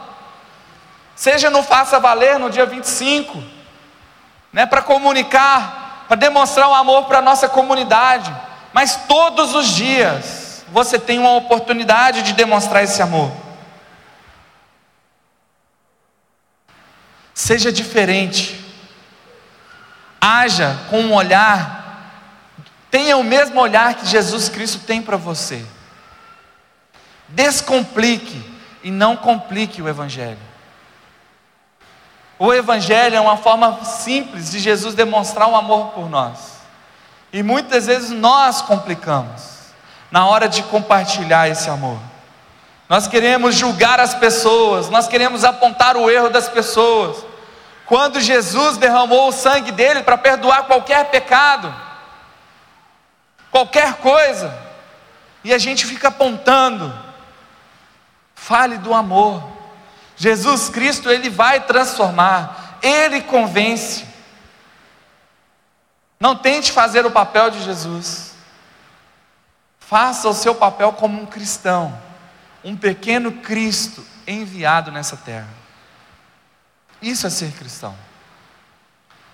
Seja 1.15 1.51
no 1.51 1.63
Faça 1.63 2.01
Valer 2.01 2.39
no 2.39 2.51
dia 2.51 2.67
25, 2.67 3.43
né, 4.53 4.65
para 4.65 4.81
comunicar, 4.81 6.07
para 6.09 6.17
demonstrar 6.17 6.69
o 6.69 6.75
amor 6.75 7.05
para 7.05 7.19
a 7.19 7.23
nossa 7.23 7.49
comunidade, 7.49 8.35
mas 8.73 9.01
todos 9.09 9.55
os 9.55 9.69
dias 9.69 10.65
você 10.73 10.99
tem 10.99 11.19
uma 11.19 11.35
oportunidade 11.35 12.23
de 12.23 12.33
demonstrar 12.33 12.83
esse 12.83 13.03
amor. 13.03 13.31
Seja 17.41 17.73
diferente, 17.73 18.59
haja 20.21 20.79
com 20.91 21.01
um 21.01 21.15
olhar 21.15 21.81
Tenha 22.91 23.17
o 23.17 23.23
mesmo 23.23 23.61
olhar 23.61 23.95
que 23.95 24.07
Jesus 24.07 24.49
Cristo 24.49 24.81
tem 24.81 25.01
para 25.01 25.17
você. 25.17 25.65
Descomplique 27.29 28.43
e 28.83 28.91
não 28.91 29.17
complique 29.17 29.81
o 29.81 29.89
Evangelho. 29.89 30.51
O 32.37 32.53
Evangelho 32.53 33.15
é 33.15 33.21
uma 33.21 33.37
forma 33.37 33.85
simples 33.85 34.51
de 34.51 34.59
Jesus 34.59 34.95
demonstrar 34.95 35.47
o 35.47 35.53
um 35.53 35.57
amor 35.57 35.89
por 35.89 36.11
nós. 36.11 36.59
E 37.33 37.43
muitas 37.43 37.87
vezes 37.87 38.11
nós 38.11 38.61
complicamos 38.61 39.61
na 40.11 40.27
hora 40.27 40.49
de 40.49 40.65
compartilhar 40.65 41.49
esse 41.49 41.71
amor. 41.71 41.99
Nós 42.89 43.07
queremos 43.07 43.55
julgar 43.55 44.01
as 44.01 44.15
pessoas, 44.15 44.89
nós 44.89 45.07
queremos 45.07 45.45
apontar 45.45 45.97
o 45.97 46.11
erro 46.11 46.29
das 46.29 46.49
pessoas. 46.49 47.30
Quando 47.91 48.21
Jesus 48.21 48.77
derramou 48.77 49.27
o 49.27 49.33
sangue 49.33 49.73
dele 49.73 50.05
para 50.05 50.17
perdoar 50.17 50.63
qualquer 50.69 51.11
pecado, 51.11 51.75
qualquer 53.51 53.95
coisa, 53.95 54.57
e 55.43 55.53
a 55.53 55.59
gente 55.59 55.85
fica 55.85 56.07
apontando. 56.07 56.97
Fale 58.33 58.79
do 58.79 58.95
amor. 58.95 59.43
Jesus 60.15 60.69
Cristo, 60.69 61.11
Ele 61.11 61.29
vai 61.29 61.63
transformar, 61.65 62.79
Ele 62.81 63.23
convence. 63.23 64.07
Não 66.21 66.37
tente 66.37 66.71
fazer 66.71 67.05
o 67.05 67.11
papel 67.11 67.51
de 67.51 67.61
Jesus. 67.61 68.37
Faça 69.81 70.29
o 70.29 70.33
seu 70.33 70.55
papel 70.55 70.93
como 70.93 71.21
um 71.21 71.27
cristão, 71.27 72.01
um 72.63 72.77
pequeno 72.77 73.33
Cristo 73.33 74.07
enviado 74.29 74.93
nessa 74.93 75.17
terra. 75.17 75.60
Isso 77.00 77.26
é 77.26 77.30
ser 77.30 77.52
cristão. 77.52 77.95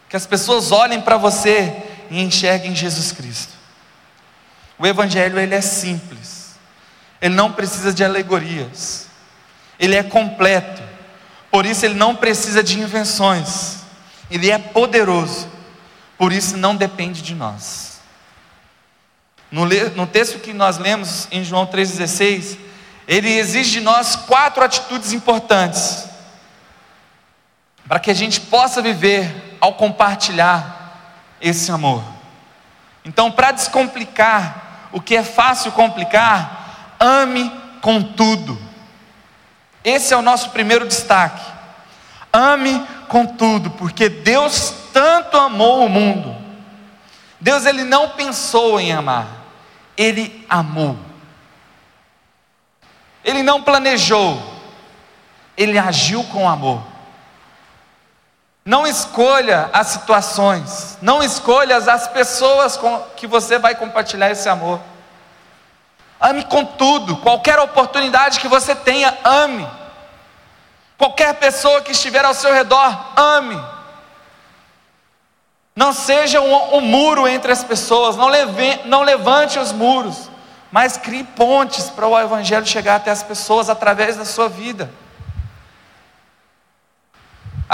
Que 0.09 0.17
as 0.17 0.27
pessoas 0.27 0.71
olhem 0.71 1.01
para 1.01 1.17
você 1.17 1.83
e 2.11 2.23
enxerguem 2.23 2.75
Jesus 2.75 3.11
Cristo. 3.13 3.53
O 4.79 4.87
evangelho 4.87 5.39
ele 5.39 5.55
é 5.55 5.61
simples. 5.61 6.55
Ele 7.21 7.35
não 7.35 7.51
precisa 7.51 7.93
de 7.93 8.05
alegorias. 8.05 9.09
Ele 9.79 9.97
é 9.97 10.03
completo. 10.03 10.83
Por 11.51 11.67
isso 11.67 11.85
ele 11.85 11.95
não 11.95 12.15
precisa 12.15 12.63
de 12.63 12.79
invenções. 12.79 13.79
Ele 14.31 14.51
é 14.51 14.59
poderoso. 14.59 15.49
Por 16.17 16.33
isso 16.33 16.57
não 16.57 16.77
depende 16.77 17.21
de 17.21 17.35
nós. 17.35 18.01
No, 19.51 19.65
no 19.65 20.07
texto 20.07 20.39
que 20.39 20.53
nós 20.53 20.79
lemos 20.79 21.27
em 21.31 21.43
João 21.43 21.67
3,16, 21.67 22.59
ele 23.09 23.31
exige 23.31 23.73
de 23.73 23.81
nós 23.81 24.17
quatro 24.17 24.63
atitudes 24.63 25.13
importantes 25.13 26.16
para 27.89 28.01
que 28.01 28.11
a 28.11 28.15
gente 28.15 28.41
possa 28.41 28.83
viver 28.83 29.57
ao 29.61 29.75
compartilhar 29.75 31.35
esse 31.41 31.71
amor. 31.71 32.03
Então, 33.05 33.31
para 33.31 33.53
descomplicar 33.53 34.89
o 34.93 35.01
que 35.01 35.17
é 35.17 35.23
fácil 35.23 35.73
complicar, 35.73 36.97
ame 36.99 37.51
com 37.81 38.03
tudo. 38.03 38.59
Esse 39.85 40.13
é 40.13 40.17
o 40.17 40.23
nosso 40.23 40.51
primeiro 40.51 40.87
destaque. 40.87 41.45
Ame 42.33 42.85
com 43.09 43.25
tudo, 43.25 43.71
porque 43.71 44.09
Deus 44.09 44.75
tanto 44.93 45.37
amou 45.37 45.87
o 45.87 45.89
mundo. 45.89 46.37
Deus 47.41 47.65
ele 47.67 47.85
não 47.85 48.11
pensou 48.11 48.81
em 48.81 48.93
amar, 48.93 49.29
ele 49.97 50.45
amou. 50.49 50.99
Ele 53.23 53.43
não 53.43 53.63
planejou, 53.63 54.43
ele 55.57 55.79
agiu 55.79 56.25
com 56.25 56.49
amor. 56.49 56.96
Não 58.67 58.85
escolha 58.85 59.71
as 59.73 59.87
situações, 59.87 60.99
não 61.01 61.23
escolha 61.23 61.77
as 61.77 62.09
pessoas 62.09 62.77
com 62.77 62.99
que 63.17 63.25
você 63.25 63.61
vai 63.61 63.77
compartilhar 63.77 64.29
esse 64.29 64.49
amor. 64.49 64.81
Ame 66.21 66.43
com 66.43 66.65
tudo, 66.65 67.17
qualquer 67.19 67.61
oportunidade 67.61 68.41
que 68.41 68.49
você 68.49 68.75
tenha, 68.75 69.17
ame. 69.25 69.65
Qualquer 70.99 71.35
pessoa 71.35 71.81
que 71.81 71.93
estiver 71.93 72.25
ao 72.25 72.35
seu 72.35 72.53
redor, 72.53 73.13
ame. 73.17 73.63
Não 75.77 75.93
seja 75.93 76.41
um, 76.41 76.79
um 76.79 76.81
muro 76.81 77.29
entre 77.29 77.53
as 77.53 77.63
pessoas, 77.63 78.17
não, 78.17 78.27
leve, 78.27 78.81
não 78.87 79.03
levante 79.03 79.61
os 79.61 79.71
muros, 79.71 80.29
mas 80.73 80.97
crie 80.97 81.23
pontes 81.23 81.89
para 81.89 82.09
o 82.09 82.19
Evangelho 82.19 82.67
chegar 82.67 82.97
até 82.97 83.13
as 83.13 83.23
pessoas 83.23 83.71
através 83.71 84.17
da 84.17 84.25
sua 84.25 84.49
vida. 84.49 84.91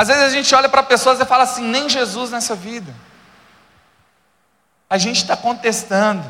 Às 0.03 0.09
vezes 0.09 0.25
a 0.25 0.31
gente 0.31 0.53
olha 0.53 0.69
para 0.69 0.83
pessoas 0.83 1.21
e 1.21 1.25
fala 1.25 1.45
assim: 1.45 1.63
nem 1.63 1.89
Jesus 1.89 2.33
nessa 2.33 2.57
vida. 2.57 2.93
A 4.91 4.99
gente 4.99 5.19
está 5.19 5.37
contestando 5.37 6.29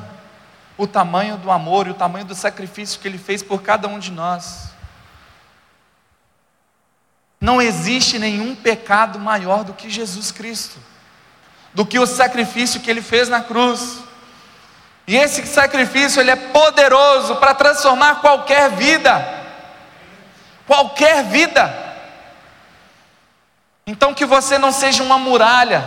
o 0.76 0.86
tamanho 0.86 1.38
do 1.38 1.50
amor 1.50 1.86
e 1.86 1.90
o 1.90 1.94
tamanho 1.94 2.26
do 2.26 2.34
sacrifício 2.34 3.00
que 3.00 3.08
Ele 3.08 3.16
fez 3.16 3.42
por 3.42 3.62
cada 3.62 3.88
um 3.88 3.98
de 3.98 4.10
nós. 4.10 4.64
Não 7.40 7.62
existe 7.62 8.18
nenhum 8.18 8.54
pecado 8.54 9.18
maior 9.18 9.64
do 9.64 9.72
que 9.72 9.88
Jesus 9.88 10.30
Cristo, 10.30 10.78
do 11.72 11.86
que 11.86 11.98
o 11.98 12.06
sacrifício 12.06 12.78
que 12.78 12.90
Ele 12.90 13.00
fez 13.00 13.30
na 13.30 13.40
cruz. 13.40 14.00
E 15.06 15.16
esse 15.16 15.46
sacrifício 15.46 16.20
ele 16.20 16.30
é 16.30 16.36
poderoso 16.36 17.36
para 17.36 17.54
transformar 17.54 18.16
qualquer 18.16 18.70
vida. 18.72 19.42
Qualquer 20.66 21.24
vida. 21.24 21.81
Então 23.86 24.14
que 24.14 24.24
você 24.24 24.58
não 24.58 24.70
seja 24.70 25.02
uma 25.02 25.18
muralha 25.18 25.84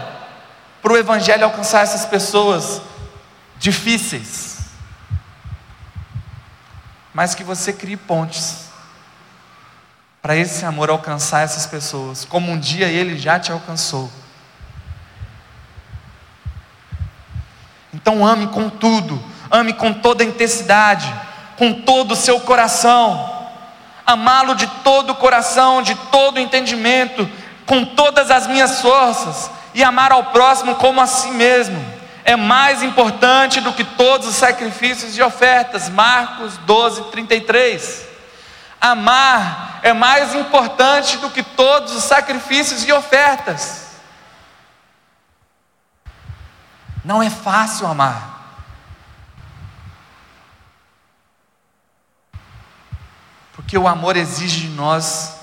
para 0.81 0.93
o 0.93 0.97
Evangelho 0.97 1.45
alcançar 1.45 1.81
essas 1.81 2.05
pessoas 2.05 2.81
difíceis, 3.57 4.67
mas 7.13 7.33
que 7.33 7.43
você 7.43 7.71
crie 7.71 7.95
pontes 7.95 8.65
para 10.21 10.35
esse 10.35 10.65
amor 10.65 10.89
alcançar 10.89 11.41
essas 11.41 11.65
pessoas, 11.65 12.25
como 12.25 12.51
um 12.51 12.59
dia 12.59 12.87
ele 12.87 13.17
já 13.17 13.39
te 13.39 13.51
alcançou. 13.51 14.11
Então 17.93 18.27
ame 18.27 18.47
com 18.47 18.69
tudo, 18.69 19.23
ame 19.49 19.71
com 19.73 19.93
toda 19.93 20.23
a 20.23 20.27
intensidade, 20.27 21.13
com 21.57 21.81
todo 21.81 22.11
o 22.11 22.15
seu 22.15 22.39
coração, 22.41 23.49
amá-lo 24.05 24.53
de 24.53 24.67
todo 24.83 25.11
o 25.11 25.15
coração, 25.15 25.81
de 25.81 25.95
todo 25.95 26.37
o 26.37 26.39
entendimento, 26.39 27.29
com 27.65 27.83
todas 27.83 28.29
as 28.31 28.47
minhas 28.47 28.81
forças 28.81 29.49
e 29.73 29.83
amar 29.83 30.11
ao 30.11 30.25
próximo 30.25 30.75
como 30.75 31.01
a 31.01 31.07
si 31.07 31.31
mesmo 31.31 31.95
é 32.25 32.35
mais 32.35 32.81
importante 32.81 33.61
do 33.61 33.71
que 33.71 33.83
todos 33.83 34.27
os 34.27 34.35
sacrifícios 34.35 35.15
e 35.15 35.21
ofertas. 35.21 35.89
Marcos 35.89 36.57
12, 36.57 37.03
33. 37.11 38.07
Amar 38.81 39.79
é 39.83 39.93
mais 39.93 40.33
importante 40.33 41.17
do 41.17 41.29
que 41.29 41.43
todos 41.43 41.95
os 41.95 42.03
sacrifícios 42.03 42.83
e 42.83 42.91
ofertas. 42.91 43.85
Não 47.03 47.21
é 47.21 47.29
fácil 47.29 47.85
amar. 47.85 48.33
Porque 53.53 53.77
o 53.77 53.87
amor 53.87 54.17
exige 54.17 54.61
de 54.61 54.69
nós 54.69 55.35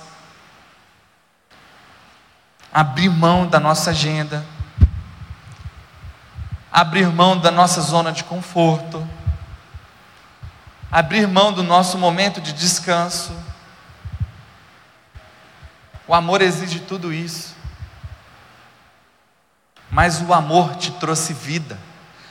abrir 2.72 3.10
mão 3.10 3.46
da 3.46 3.60
nossa 3.60 3.90
agenda, 3.90 4.44
abrir 6.70 7.06
mão 7.08 7.36
da 7.36 7.50
nossa 7.50 7.80
zona 7.82 8.12
de 8.12 8.24
conforto, 8.24 9.06
abrir 10.90 11.28
mão 11.28 11.52
do 11.52 11.62
nosso 11.62 11.98
momento 11.98 12.40
de 12.40 12.52
descanso. 12.52 13.36
O 16.08 16.14
amor 16.14 16.40
exige 16.40 16.80
tudo 16.80 17.12
isso. 17.12 17.54
Mas 19.90 20.22
o 20.22 20.32
amor 20.32 20.76
te 20.76 20.90
trouxe 20.92 21.34
vida, 21.34 21.78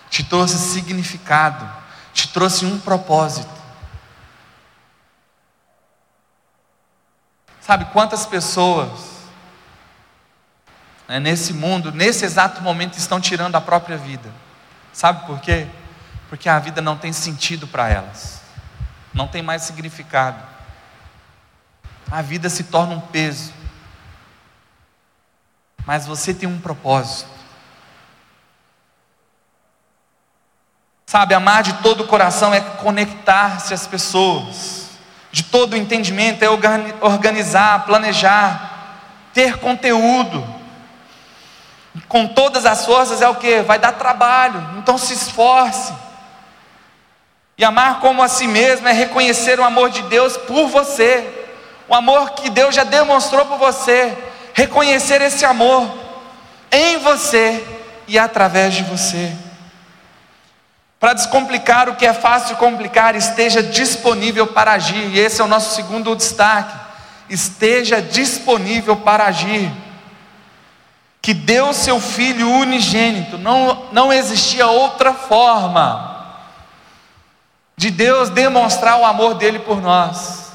te 0.10 0.24
trouxe 0.24 0.58
significado, 0.58 1.70
te 2.12 2.28
trouxe 2.28 2.66
um 2.66 2.80
propósito. 2.80 3.62
Sabe 7.62 7.86
quantas 7.86 8.26
pessoas 8.26 9.21
né, 11.12 11.20
nesse 11.20 11.52
mundo, 11.52 11.92
nesse 11.92 12.24
exato 12.24 12.62
momento, 12.62 12.98
estão 12.98 13.20
tirando 13.20 13.58
a 13.58 13.62
própria 13.62 13.98
vida. 13.98 14.30
Sabe 14.94 15.26
por 15.26 15.42
quê? 15.42 15.68
Porque 16.30 16.48
a 16.48 16.58
vida 16.58 16.82
não 16.82 16.96
tem 16.96 17.12
sentido 17.12 17.68
para 17.68 17.90
elas, 17.90 18.40
não 19.14 19.28
tem 19.28 19.42
mais 19.42 19.64
significado. 19.64 20.42
A 22.10 22.22
vida 22.22 22.50
se 22.50 22.64
torna 22.64 22.96
um 22.96 23.02
peso, 23.02 23.52
mas 25.86 26.06
você 26.06 26.34
tem 26.34 26.48
um 26.48 26.62
propósito. 26.62 27.30
Sabe, 31.08 31.34
amar 31.34 31.62
de 31.62 31.74
todo 31.84 32.04
o 32.04 32.08
coração 32.08 32.54
é 32.54 32.62
conectar-se 32.62 33.74
às 33.74 33.86
pessoas, 33.86 34.92
de 35.30 35.44
todo 35.44 35.74
o 35.74 35.78
entendimento 35.78 36.42
é 36.42 36.48
organizar, 37.02 37.86
planejar, 37.86 39.02
ter 39.34 39.58
conteúdo. 39.58 40.61
Com 42.08 42.28
todas 42.28 42.66
as 42.66 42.86
forças 42.86 43.22
é 43.22 43.28
o 43.28 43.36
que? 43.36 43.62
Vai 43.62 43.78
dar 43.78 43.94
trabalho, 43.94 44.64
então 44.78 44.98
se 44.98 45.14
esforce. 45.14 45.94
E 47.58 47.64
amar 47.64 48.00
como 48.00 48.24
a 48.24 48.28
si 48.28 48.48
mesmo 48.48 48.88
é 48.88 48.94
reconhecer 48.94 49.60
o 49.60 49.64
amor 49.64 49.90
de 49.90 50.02
Deus 50.04 50.38
por 50.38 50.68
você, 50.68 51.48
o 51.88 51.94
amor 51.94 52.32
que 52.32 52.50
Deus 52.50 52.74
já 52.74 52.84
demonstrou 52.84 53.46
por 53.46 53.58
você, 53.58 54.18
reconhecer 54.54 55.22
esse 55.22 55.46
amor 55.46 55.92
em 56.72 56.98
você 56.98 57.64
e 58.08 58.18
através 58.18 58.74
de 58.74 58.84
você. 58.84 59.32
Para 61.00 61.14
descomplicar 61.14 61.90
o 61.90 61.96
que 61.96 62.06
é 62.06 62.14
fácil 62.14 62.56
complicar, 62.58 63.16
esteja 63.16 63.62
disponível 63.64 64.46
para 64.48 64.74
agir. 64.74 65.10
E 65.10 65.20
esse 65.20 65.42
é 65.42 65.44
o 65.44 65.48
nosso 65.48 65.76
segundo 65.76 66.16
destaque. 66.16 66.78
Esteja 67.28 68.00
disponível 68.00 68.96
para 68.96 69.26
agir. 69.26 69.72
Que 71.22 71.34
deu 71.34 71.74
seu 71.74 72.00
filho 72.00 72.50
unigênito, 72.50 73.38
não, 73.38 73.88
não 73.92 74.12
existia 74.12 74.68
outra 74.68 75.14
forma 75.14 76.12
de 77.78 77.90
Deus 77.90 78.30
demonstrar 78.30 79.00
o 79.00 79.06
amor 79.06 79.36
dele 79.36 79.60
por 79.60 79.82
nós. 79.82 80.52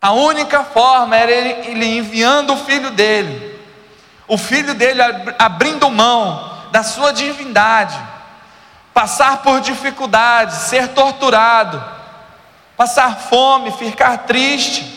A 0.00 0.12
única 0.12 0.64
forma 0.64 1.16
era 1.16 1.30
ele, 1.30 1.68
ele 1.68 1.98
enviando 1.98 2.52
o 2.54 2.56
filho 2.56 2.90
dele, 2.90 3.60
o 4.28 4.38
filho 4.38 4.74
dele 4.74 5.00
abrindo 5.38 5.90
mão 5.90 6.50
da 6.70 6.82
sua 6.82 7.12
divindade, 7.12 7.98
passar 8.94 9.42
por 9.42 9.60
dificuldades, 9.60 10.56
ser 10.56 10.88
torturado, 10.88 11.84
passar 12.76 13.16
fome, 13.16 13.72
ficar 13.72 14.18
triste, 14.18 14.95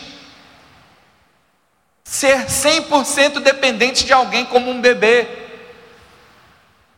ser 2.10 2.46
100% 2.46 3.38
dependente 3.38 4.04
de 4.04 4.12
alguém 4.12 4.44
como 4.44 4.68
um 4.68 4.80
bebê. 4.80 5.28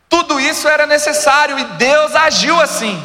Tudo 0.09 0.39
isso 0.39 0.67
era 0.67 0.87
necessário 0.87 1.59
e 1.59 1.63
Deus 1.65 2.15
agiu 2.15 2.59
assim. 2.59 2.99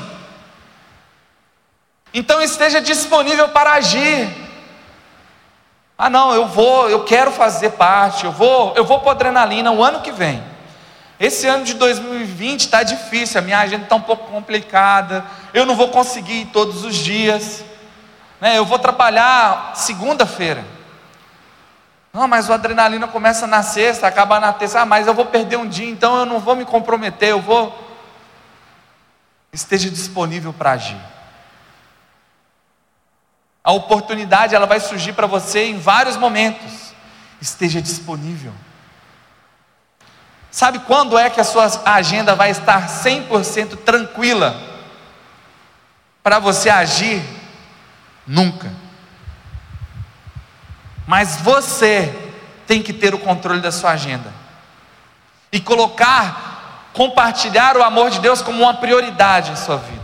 Então 2.14 2.40
esteja 2.40 2.80
disponível 2.80 3.50
para 3.50 3.72
agir. 3.72 4.26
Ah, 5.98 6.08
não, 6.08 6.32
eu 6.32 6.48
vou, 6.48 6.88
eu 6.88 7.04
quero 7.04 7.30
fazer 7.30 7.72
parte, 7.72 8.24
eu 8.24 8.32
vou, 8.32 8.72
eu 8.74 8.86
vou 8.86 9.00
para 9.00 9.10
adrenalina 9.10 9.70
o 9.70 9.84
ano 9.84 10.00
que 10.00 10.10
vem. 10.10 10.42
Esse 11.20 11.46
ano 11.46 11.62
de 11.62 11.74
2020 11.74 12.60
está 12.60 12.82
difícil, 12.82 13.38
a 13.38 13.42
minha 13.42 13.58
agenda 13.58 13.82
está 13.82 13.96
um 13.96 14.00
pouco 14.00 14.30
complicada, 14.30 15.26
eu 15.52 15.66
não 15.66 15.76
vou 15.76 15.88
conseguir 15.88 16.40
ir 16.40 16.46
todos 16.46 16.86
os 16.86 16.96
dias, 16.96 17.62
né? 18.40 18.56
eu 18.56 18.64
vou 18.64 18.78
trabalhar 18.78 19.72
segunda-feira. 19.74 20.77
Não, 22.18 22.26
mas 22.26 22.48
o 22.48 22.52
adrenalina 22.52 23.06
começa 23.06 23.46
na 23.46 23.62
sexta, 23.62 24.08
acaba 24.08 24.40
na 24.40 24.52
terça, 24.52 24.80
ah, 24.80 24.84
mas 24.84 25.06
eu 25.06 25.14
vou 25.14 25.26
perder 25.26 25.56
um 25.56 25.68
dia, 25.68 25.88
então 25.88 26.18
eu 26.18 26.26
não 26.26 26.40
vou 26.40 26.56
me 26.56 26.64
comprometer, 26.64 27.28
eu 27.28 27.40
vou. 27.40 27.72
Esteja 29.52 29.88
disponível 29.88 30.52
para 30.52 30.72
agir. 30.72 31.00
A 33.62 33.70
oportunidade 33.70 34.52
ela 34.52 34.66
vai 34.66 34.80
surgir 34.80 35.12
para 35.12 35.28
você 35.28 35.66
em 35.66 35.78
vários 35.78 36.16
momentos. 36.16 36.92
Esteja 37.40 37.80
disponível. 37.80 38.52
Sabe 40.50 40.80
quando 40.80 41.16
é 41.16 41.30
que 41.30 41.40
a 41.40 41.44
sua 41.44 41.70
agenda 41.84 42.34
vai 42.34 42.50
estar 42.50 42.88
100% 42.88 43.76
tranquila 43.84 44.60
para 46.20 46.40
você 46.40 46.68
agir? 46.68 47.22
Nunca. 48.26 48.87
Mas 51.08 51.38
você 51.38 52.14
tem 52.66 52.82
que 52.82 52.92
ter 52.92 53.14
o 53.14 53.18
controle 53.18 53.62
da 53.62 53.72
sua 53.72 53.92
agenda 53.92 54.30
e 55.50 55.58
colocar, 55.58 56.90
compartilhar 56.92 57.78
o 57.78 57.82
amor 57.82 58.10
de 58.10 58.20
Deus 58.20 58.42
como 58.42 58.62
uma 58.62 58.74
prioridade 58.74 59.50
em 59.50 59.56
sua 59.56 59.78
vida. 59.78 60.02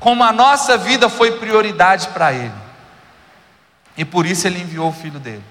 Como 0.00 0.24
a 0.24 0.32
nossa 0.32 0.78
vida 0.78 1.10
foi 1.10 1.32
prioridade 1.32 2.08
para 2.08 2.32
Ele, 2.32 2.54
e 3.94 4.06
por 4.06 4.24
isso 4.24 4.46
Ele 4.46 4.62
enviou 4.62 4.88
o 4.88 4.92
Filho 4.94 5.20
dele. 5.20 5.44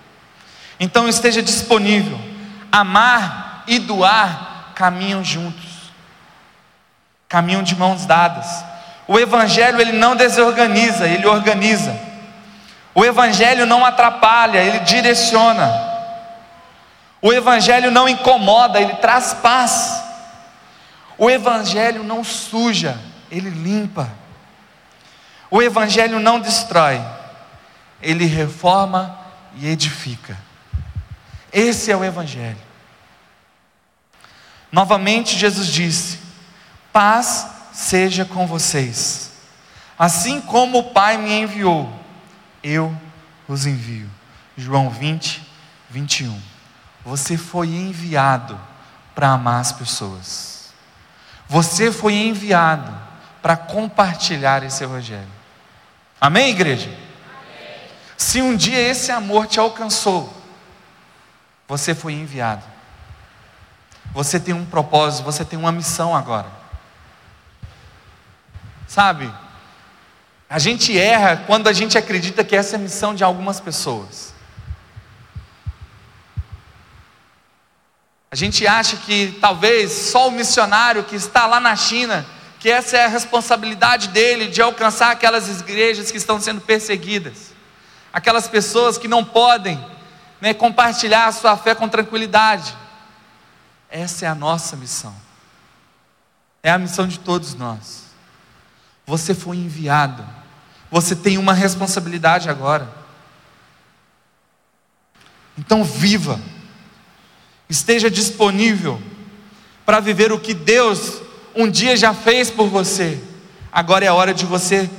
Então 0.80 1.08
esteja 1.08 1.44
disponível 1.44 2.20
amar 2.72 3.64
e 3.68 3.78
doar 3.78 4.72
caminham 4.74 5.24
juntos, 5.24 5.92
caminham 7.30 7.62
de 7.62 7.76
mãos 7.76 8.04
dadas. 8.08 8.66
O 9.08 9.20
Evangelho 9.20 9.80
ele 9.80 9.92
não 9.92 10.16
desorganiza, 10.16 11.08
ele 11.08 11.28
organiza. 11.28 12.17
O 12.98 13.06
Evangelho 13.06 13.68
não 13.68 13.86
atrapalha, 13.86 14.58
ele 14.58 14.80
direciona. 14.80 15.72
O 17.22 17.32
Evangelho 17.32 17.92
não 17.92 18.10
incomoda, 18.10 18.82
ele 18.82 18.96
traz 18.96 19.36
paz. 19.36 20.04
O 21.16 21.30
Evangelho 21.30 22.04
não 22.04 22.24
suja, 22.24 23.00
ele 23.30 23.52
limpa. 23.52 24.10
O 25.52 25.62
Evangelho 25.62 26.20
não 26.20 26.40
destrói, 26.40 27.00
ele 28.02 28.26
reforma 28.26 29.16
e 29.58 29.68
edifica. 29.68 30.36
Esse 31.54 31.92
é 31.92 31.96
o 31.96 32.04
Evangelho. 32.04 32.58
Novamente, 34.72 35.38
Jesus 35.38 35.68
disse: 35.68 36.20
Paz 36.92 37.46
seja 37.72 38.26
com 38.26 38.48
vocês. 38.48 39.34
Assim 40.00 40.42
como 40.42 40.80
o 40.80 40.84
Pai 40.86 41.18
me 41.18 41.32
enviou, 41.32 41.97
eu 42.68 42.96
os 43.48 43.66
envio. 43.66 44.10
João 44.58 44.90
20, 44.90 45.42
21. 45.90 46.40
Você 47.06 47.38
foi 47.38 47.68
enviado 47.70 48.60
para 49.16 49.30
amar 49.30 49.62
as 49.62 49.72
pessoas. 49.72 50.74
Você 51.48 51.92
foi 51.92 52.14
enviado 52.14 52.94
para 53.42 53.56
compartilhar 53.56 54.64
esse 54.64 54.84
Evangelho. 54.84 55.28
Amém, 56.20 56.50
igreja? 56.50 56.90
Amém. 56.90 56.98
Se 58.18 58.42
um 58.42 58.56
dia 58.56 58.80
esse 58.80 59.12
amor 59.12 59.48
te 59.48 59.60
alcançou, 59.60 60.34
você 61.68 61.96
foi 61.96 62.14
enviado. 62.14 62.64
Você 64.14 64.40
tem 64.40 64.54
um 64.54 64.66
propósito, 64.66 65.24
você 65.24 65.46
tem 65.46 65.58
uma 65.58 65.72
missão 65.72 66.16
agora. 66.16 66.48
Sabe? 68.88 69.32
A 70.50 70.60
gente 70.60 70.98
erra 70.98 71.44
quando 71.46 71.68
a 71.68 71.74
gente 71.74 71.98
acredita 71.98 72.44
que 72.44 72.56
essa 72.56 72.76
é 72.76 72.80
a 72.80 72.82
missão 72.82 73.14
de 73.14 73.24
algumas 73.24 73.60
pessoas. 73.60 74.34
A 78.32 78.36
gente 78.36 78.66
acha 78.66 78.98
que 78.98 79.38
talvez 79.42 79.92
só 79.92 80.28
o 80.28 80.32
missionário 80.32 81.04
que 81.04 81.16
está 81.16 81.46
lá 81.46 81.60
na 81.60 81.76
China, 81.76 82.26
que 82.60 82.70
essa 82.70 82.98
é 82.98 83.06
a 83.06 83.10
responsabilidade 83.10 84.10
dele 84.10 84.48
de 84.48 84.62
alcançar 84.62 85.12
aquelas 85.12 85.62
igrejas 85.62 86.12
que 86.12 86.18
estão 86.18 86.40
sendo 86.40 86.62
perseguidas, 86.62 87.54
aquelas 88.12 88.48
pessoas 88.48 88.98
que 88.98 89.08
não 89.08 89.24
podem 89.24 89.84
né, 90.40 90.54
compartilhar 90.54 91.28
a 91.28 91.32
sua 91.32 91.58
fé 91.58 91.76
com 91.76 91.90
tranquilidade. 91.90 92.76
Essa 93.90 94.26
é 94.26 94.30
a 94.30 94.36
nossa 94.36 94.76
missão. 94.76 95.16
É 96.64 96.72
a 96.72 96.78
missão 96.78 97.08
de 97.08 97.20
todos 97.20 97.54
nós. 97.54 98.07
Você 99.08 99.34
foi 99.34 99.56
enviado. 99.56 100.24
Você 100.92 101.16
tem 101.16 101.38
uma 101.38 101.54
responsabilidade 101.54 102.50
agora. 102.50 102.88
Então 105.58 105.84
viva. 105.84 106.40
Esteja 107.70 108.12
disponível 108.12 109.02
para 109.86 110.02
viver 110.02 110.32
o 110.32 110.40
que 110.40 110.54
Deus 110.54 111.22
um 111.56 111.70
dia 111.70 111.96
já 111.98 112.14
fez 112.14 112.52
por 112.52 112.68
você. 112.68 113.20
Agora 113.72 114.06
é 114.06 114.08
a 114.10 114.14
hora 114.14 114.34
de 114.34 114.46
você 114.46 114.90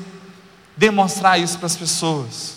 demonstrar 0.77 1.38
isso 1.38 1.59
para 1.59 1.66
as 1.66 1.77
pessoas. 1.77 2.55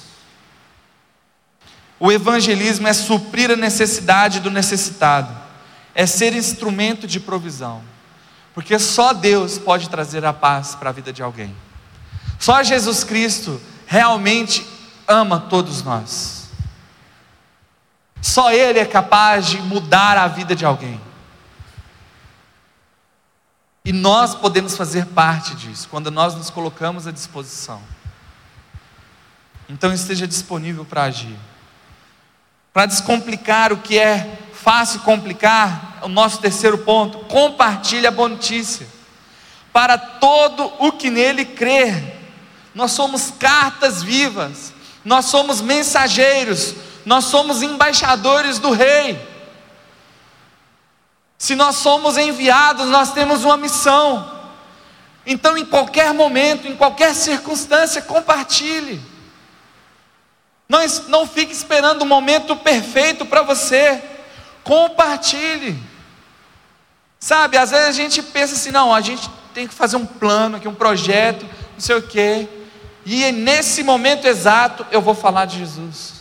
O 2.00 2.12
evangelismo 2.12 2.88
é 2.88 2.94
suprir 2.94 3.52
a 3.52 3.56
necessidade 3.56 4.40
do 4.40 4.50
necessitado, 4.50 5.38
é 5.94 6.08
ser 6.08 6.34
instrumento 6.34 7.06
de 7.06 7.20
provisão, 7.20 7.84
porque 8.54 8.78
só 8.78 9.14
Deus 9.14 9.58
pode 9.58 9.90
trazer 9.90 10.26
a 10.26 10.34
paz 10.34 10.76
para 10.76 10.90
a 10.90 10.94
vida 10.94 11.14
de 11.14 11.24
alguém. 11.24 11.56
Só 12.40 12.64
Jesus 12.64 13.04
Cristo 13.04 13.62
realmente 13.86 14.66
ama 15.08 15.40
todos 15.40 15.84
nós. 15.84 16.50
Só 18.22 18.52
Ele 18.52 18.80
é 18.80 18.86
capaz 18.86 19.48
de 19.48 19.62
mudar 19.62 20.18
a 20.18 20.28
vida 20.28 20.56
de 20.56 20.66
alguém. 20.66 21.00
E 23.84 23.92
nós 23.92 24.36
podemos 24.36 24.78
fazer 24.78 25.08
parte 25.08 25.56
disso, 25.56 25.88
quando 25.90 26.12
nós 26.12 26.36
nos 26.36 26.50
colocamos 26.50 27.08
à 27.08 27.12
disposição. 27.12 27.82
Então 29.68 29.92
esteja 29.94 30.28
disponível 30.28 30.86
para 30.86 31.04
agir. 31.04 31.38
Para 32.72 32.86
descomplicar 32.86 33.74
o 33.74 33.78
que 33.78 33.98
é 33.98 34.40
fácil 34.54 35.00
complicar, 35.02 35.91
o 36.02 36.08
nosso 36.08 36.40
terceiro 36.40 36.80
ponto, 36.80 37.20
compartilhe 37.26 38.08
a 38.08 38.12
boa 38.12 38.30
notícia. 38.30 38.88
Para 39.72 39.98
todo 39.98 40.72
o 40.80 40.92
que 40.92 41.10
nele 41.10 41.46
crer, 41.46 42.20
nós 42.74 42.92
somos 42.92 43.32
cartas 43.40 44.04
vivas, 44.04 44.74
nós 45.04 45.26
somos 45.26 45.62
mensageiros, 45.62 46.76
nós 47.06 47.26
somos 47.26 47.62
embaixadores 47.62 48.60
do 48.60 48.72
Rei. 48.72 49.20
Se 51.38 51.56
nós 51.56 51.78
somos 51.78 52.18
enviados, 52.18 52.88
nós 52.88 53.14
temos 53.14 53.44
uma 53.44 53.58
missão. 53.58 54.40
Então, 55.26 55.58
em 55.58 55.66
qualquer 55.66 56.14
momento, 56.14 56.68
em 56.68 56.76
qualquer 56.76 57.16
circunstância, 57.16 58.02
compartilhe. 58.02 59.02
Não, 60.70 60.80
não 61.08 61.28
fique 61.28 61.52
esperando 61.52 62.04
o 62.04 62.06
momento 62.06 62.56
perfeito 62.56 63.26
para 63.26 63.42
você. 63.42 64.02
Compartilhe. 64.64 65.91
Sabe, 67.24 67.56
às 67.56 67.70
vezes 67.70 67.86
a 67.86 67.92
gente 67.92 68.24
pensa 68.24 68.56
assim, 68.56 68.72
não, 68.72 68.92
a 68.92 69.00
gente 69.00 69.30
tem 69.54 69.68
que 69.68 69.76
fazer 69.76 69.96
um 69.96 70.08
plano 70.08 70.58
aqui, 70.58 70.68
um 70.68 70.74
projeto, 70.74 71.46
não 71.46 71.80
sei 71.80 71.96
o 71.96 72.02
quê. 72.02 72.50
E 73.06 73.24
é 73.24 73.32
nesse 73.32 73.84
momento 73.84 74.26
exato 74.26 74.84
eu 74.92 75.00
vou 75.04 75.14
falar 75.14 75.46
de 75.46 75.60
Jesus. 75.60 76.16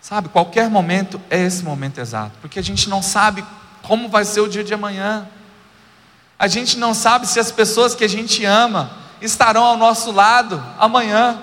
Sabe, 0.00 0.28
qualquer 0.28 0.70
momento 0.70 1.20
é 1.28 1.40
esse 1.40 1.64
momento 1.64 1.98
exato, 1.98 2.38
porque 2.40 2.60
a 2.60 2.62
gente 2.62 2.88
não 2.88 3.02
sabe 3.02 3.44
como 3.82 4.08
vai 4.08 4.24
ser 4.24 4.40
o 4.40 4.48
dia 4.48 4.62
de 4.62 4.72
amanhã. 4.72 5.28
A 6.38 6.46
gente 6.46 6.78
não 6.78 6.94
sabe 6.94 7.26
se 7.26 7.40
as 7.40 7.50
pessoas 7.50 7.96
que 7.96 8.04
a 8.04 8.08
gente 8.08 8.44
ama 8.44 8.92
estarão 9.20 9.64
ao 9.64 9.76
nosso 9.76 10.12
lado 10.12 10.64
amanhã. 10.78 11.42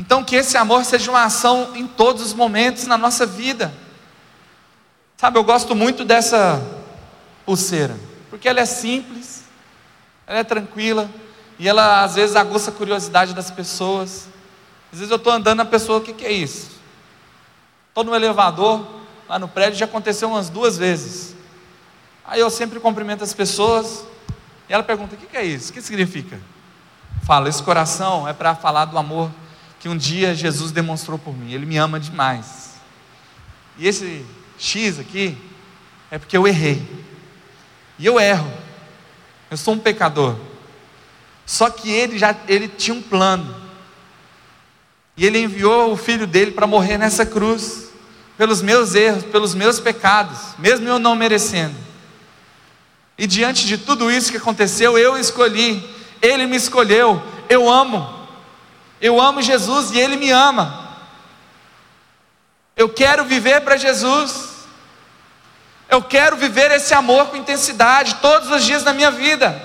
Então, 0.00 0.24
que 0.24 0.34
esse 0.34 0.56
amor 0.56 0.82
seja 0.86 1.10
uma 1.10 1.24
ação 1.24 1.72
em 1.76 1.86
todos 1.86 2.22
os 2.22 2.32
momentos 2.32 2.86
na 2.86 2.96
nossa 2.96 3.26
vida. 3.26 3.70
Sabe, 5.18 5.38
eu 5.38 5.44
gosto 5.44 5.74
muito 5.74 6.06
dessa 6.06 6.58
pulseira, 7.44 7.94
porque 8.30 8.48
ela 8.48 8.60
é 8.60 8.64
simples, 8.64 9.44
ela 10.26 10.38
é 10.38 10.42
tranquila, 10.42 11.10
e 11.58 11.68
ela 11.68 12.02
às 12.02 12.14
vezes 12.14 12.34
aguça 12.34 12.70
a 12.70 12.74
curiosidade 12.74 13.34
das 13.34 13.50
pessoas. 13.50 14.26
Às 14.90 15.00
vezes 15.00 15.10
eu 15.10 15.18
estou 15.18 15.34
andando, 15.34 15.60
a 15.60 15.66
pessoa, 15.66 15.98
o 15.98 16.00
que, 16.00 16.14
que 16.14 16.24
é 16.24 16.32
isso? 16.32 16.70
Estou 17.90 18.02
no 18.02 18.14
elevador, 18.14 18.82
lá 19.28 19.38
no 19.38 19.48
prédio, 19.48 19.78
já 19.78 19.84
aconteceu 19.84 20.30
umas 20.30 20.48
duas 20.48 20.78
vezes. 20.78 21.36
Aí 22.24 22.40
eu 22.40 22.48
sempre 22.48 22.80
cumprimento 22.80 23.22
as 23.22 23.34
pessoas, 23.34 24.06
e 24.66 24.72
ela 24.72 24.82
pergunta: 24.82 25.14
o 25.14 25.18
que, 25.18 25.26
que 25.26 25.36
é 25.36 25.44
isso? 25.44 25.68
O 25.68 25.74
que 25.74 25.82
significa? 25.82 26.40
Fala, 27.22 27.50
esse 27.50 27.62
coração 27.62 28.26
é 28.26 28.32
para 28.32 28.54
falar 28.54 28.86
do 28.86 28.96
amor 28.96 29.30
que 29.80 29.88
um 29.88 29.96
dia 29.96 30.34
Jesus 30.34 30.70
demonstrou 30.70 31.18
por 31.18 31.34
mim. 31.36 31.52
Ele 31.52 31.64
me 31.64 31.78
ama 31.78 31.98
demais. 31.98 32.74
E 33.78 33.88
esse 33.88 34.24
X 34.58 34.98
aqui 34.98 35.36
é 36.10 36.18
porque 36.18 36.36
eu 36.36 36.46
errei. 36.46 36.86
E 37.98 38.04
eu 38.04 38.20
erro. 38.20 38.52
Eu 39.50 39.56
sou 39.56 39.74
um 39.74 39.78
pecador. 39.78 40.36
Só 41.46 41.70
que 41.70 41.90
ele 41.90 42.18
já 42.18 42.36
ele 42.46 42.68
tinha 42.68 42.94
um 42.94 43.02
plano. 43.02 43.56
E 45.16 45.26
ele 45.26 45.40
enviou 45.40 45.92
o 45.92 45.96
filho 45.96 46.26
dele 46.26 46.50
para 46.50 46.66
morrer 46.66 46.98
nessa 46.98 47.24
cruz, 47.26 47.90
pelos 48.36 48.62
meus 48.62 48.94
erros, 48.94 49.24
pelos 49.24 49.54
meus 49.54 49.80
pecados, 49.80 50.38
mesmo 50.58 50.88
eu 50.88 50.98
não 50.98 51.14
merecendo. 51.14 51.74
E 53.18 53.26
diante 53.26 53.66
de 53.66 53.76
tudo 53.76 54.10
isso 54.10 54.30
que 54.30 54.38
aconteceu, 54.38 54.96
eu 54.96 55.18
escolhi, 55.18 55.84
ele 56.22 56.46
me 56.46 56.56
escolheu, 56.56 57.22
eu 57.50 57.68
amo, 57.68 58.19
eu 59.00 59.20
amo 59.20 59.40
Jesus 59.40 59.90
e 59.90 59.98
ele 59.98 60.16
me 60.16 60.30
ama. 60.30 60.88
Eu 62.76 62.88
quero 62.88 63.24
viver 63.24 63.60
para 63.62 63.76
Jesus. 63.76 64.50
Eu 65.88 66.02
quero 66.02 66.36
viver 66.36 66.70
esse 66.70 66.94
amor 66.94 67.26
com 67.26 67.36
intensidade 67.36 68.16
todos 68.16 68.50
os 68.50 68.64
dias 68.64 68.84
da 68.84 68.92
minha 68.92 69.10
vida. 69.10 69.60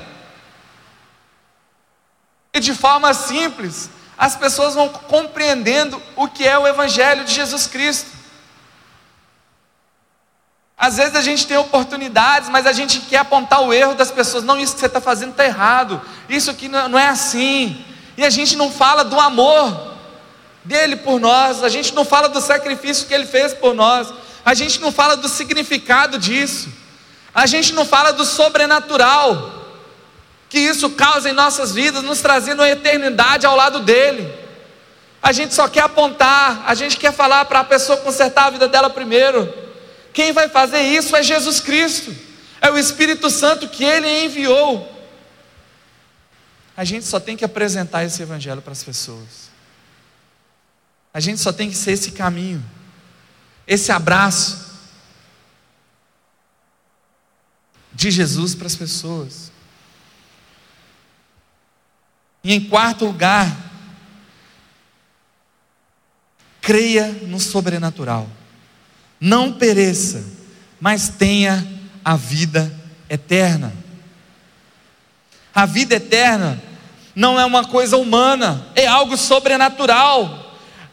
E 2.54 2.60
de 2.60 2.74
forma 2.74 3.14
simples, 3.14 3.90
as 4.18 4.36
pessoas 4.36 4.74
vão 4.74 4.90
compreendendo 4.90 6.02
o 6.16 6.28
que 6.28 6.48
é 6.48 6.58
o 6.58 6.68
Evangelho 6.68 7.26
de 7.26 7.34
Jesus 7.34 7.68
Cristo. 7.68 8.10
Às 10.78 10.98
vezes 10.98 11.16
a 11.16 11.22
gente 11.22 11.48
tem 11.48 11.58
oportunidades, 11.58 12.50
mas 12.50 12.66
a 12.66 12.74
gente 12.74 13.00
quer 13.02 13.18
apontar 13.18 13.62
o 13.62 13.74
erro 13.74 13.96
das 13.96 14.12
pessoas. 14.12 14.44
Não, 14.44 14.60
isso 14.60 14.74
que 14.74 14.80
você 14.80 14.88
está 14.88 15.00
fazendo 15.00 15.32
está 15.32 15.46
errado. 15.46 16.02
Isso 16.28 16.52
aqui 16.52 16.68
não 16.68 16.98
é 16.98 17.08
assim. 17.08 17.86
E 18.18 18.24
a 18.24 18.30
gente 18.30 18.56
não 18.56 18.72
fala 18.72 19.04
do 19.04 19.20
amor 19.20 19.94
dele 20.64 20.96
por 20.96 21.20
nós. 21.20 21.64
A 21.64 21.70
gente 21.70 21.94
não 21.94 22.06
fala 22.06 22.30
do 22.30 22.42
sacrifício 22.42 23.08
que 23.08 23.14
ele 23.14 23.26
fez 23.26 23.54
por 23.54 23.74
nós. 23.74 24.14
A 24.44 24.54
gente 24.54 24.80
não 24.80 24.92
fala 24.92 25.16
do 25.18 25.28
significado 25.28 26.18
disso. 26.18 26.70
A 27.34 27.46
gente 27.46 27.74
não 27.74 27.86
fala 27.86 28.14
do 28.14 28.24
sobrenatural 28.24 29.54
que 30.50 30.60
isso 30.60 30.90
causa 30.92 31.30
em 31.30 31.34
nossas 31.34 31.74
vidas, 31.74 32.04
nos 32.04 32.22
trazendo 32.22 32.62
a 32.62 32.70
eternidade 32.70 33.46
ao 33.46 33.56
lado 33.56 33.80
dele. 33.80 34.34
A 35.22 35.32
gente 35.32 35.54
só 35.54 35.68
quer 35.68 35.82
apontar, 35.82 36.64
a 36.66 36.76
gente 36.76 36.98
quer 36.98 37.12
falar 37.12 37.46
para 37.46 37.60
a 37.60 37.64
pessoa 37.64 37.98
consertar 37.98 38.46
a 38.46 38.50
vida 38.52 38.68
dela 38.68 38.90
primeiro. 38.90 39.52
Quem 40.14 40.32
vai 40.32 40.48
fazer 40.48 40.82
isso 40.82 41.16
é 41.16 41.22
Jesus 41.24 41.60
Cristo, 41.60 42.16
é 42.62 42.72
o 42.72 42.78
Espírito 42.78 43.30
Santo 43.30 43.68
que 43.68 43.84
ele 43.84 44.24
enviou. 44.24 44.95
A 46.76 46.84
gente 46.84 47.06
só 47.06 47.20
tem 47.20 47.38
que 47.38 47.46
apresentar 47.46 48.04
esse 48.04 48.22
Evangelho 48.22 48.62
para 48.62 48.74
as 48.74 48.84
pessoas. 48.84 49.50
A 51.14 51.20
gente 51.20 51.40
só 51.40 51.54
tem 51.54 51.70
que 51.70 51.78
ser 51.78 51.92
esse 51.92 52.12
caminho, 52.12 52.64
esse 53.66 53.92
abraço 53.92 54.66
de 57.94 58.12
Jesus 58.12 58.54
para 58.54 58.68
as 58.68 58.76
pessoas. 58.76 59.52
E 62.44 62.54
em 62.54 62.70
quarto 62.70 63.06
lugar, 63.06 63.56
creia 66.62 67.08
no 67.08 67.40
sobrenatural. 67.40 68.30
Não 69.20 69.54
pereça, 69.54 70.24
mas 70.80 71.08
tenha 71.08 71.66
a 72.04 72.16
vida 72.18 72.72
eterna. 73.10 73.85
A 75.56 75.66
vida 75.66 75.96
eterna 75.96 76.62
não 77.16 77.40
é 77.40 77.46
uma 77.46 77.66
coisa 77.66 77.98
humana, 77.98 78.68
é 78.76 78.86
algo 78.86 79.16
sobrenatural. 79.16 80.44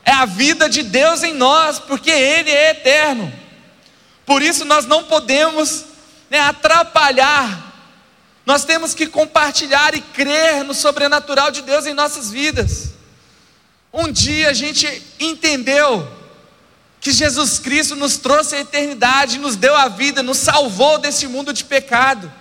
É 0.05 0.13
a 0.13 0.25
vida 0.25 0.69
de 0.69 0.83
Deus 0.83 1.23
em 1.23 1.35
nós, 1.35 1.79
porque 1.79 2.11
Ele 2.11 2.51
é 2.51 2.71
eterno. 2.71 3.33
Por 4.25 4.41
isso 4.41 4.65
nós 4.65 4.87
não 4.87 5.05
podemos 5.05 5.85
né, 6.31 6.41
atrapalhar 6.41 7.73
nós 8.45 8.65
temos 8.65 8.93
que 8.93 9.07
compartilhar 9.07 9.95
e 9.95 10.01
crer 10.01 10.65
no 10.65 10.75
sobrenatural 10.75 11.51
de 11.51 11.63
Deus 11.63 11.87
em 11.87 11.95
nossas 11.95 12.31
vidas. 12.31 12.91
Um 13.93 14.11
dia 14.11 14.51
a 14.51 14.53
gente 14.53 15.03
entendeu 15.21 16.09
que 17.01 17.13
Jesus 17.13 17.59
Cristo 17.59 17.95
nos 17.95 18.17
trouxe 18.17 18.57
a 18.57 18.61
eternidade, 18.61 19.39
nos 19.39 19.57
deu 19.57 19.77
a 19.77 19.89
vida, 19.89 20.23
nos 20.23 20.39
salvou 20.39 20.99
desse 20.99 21.27
mundo 21.27 21.53
de 21.53 21.65
pecado. 21.65 22.33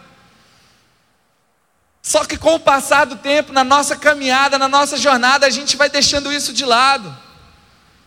Só 2.01 2.25
que 2.25 2.37
com 2.37 2.55
o 2.55 2.59
passar 2.59 3.05
do 3.05 3.15
tempo, 3.15 3.53
na 3.53 3.63
nossa 3.63 3.95
caminhada, 3.95 4.57
na 4.57 4.67
nossa 4.67 4.97
jornada, 4.97 5.45
a 5.45 5.49
gente 5.49 5.77
vai 5.77 5.89
deixando 5.89 6.33
isso 6.33 6.51
de 6.51 6.65
lado. 6.65 7.15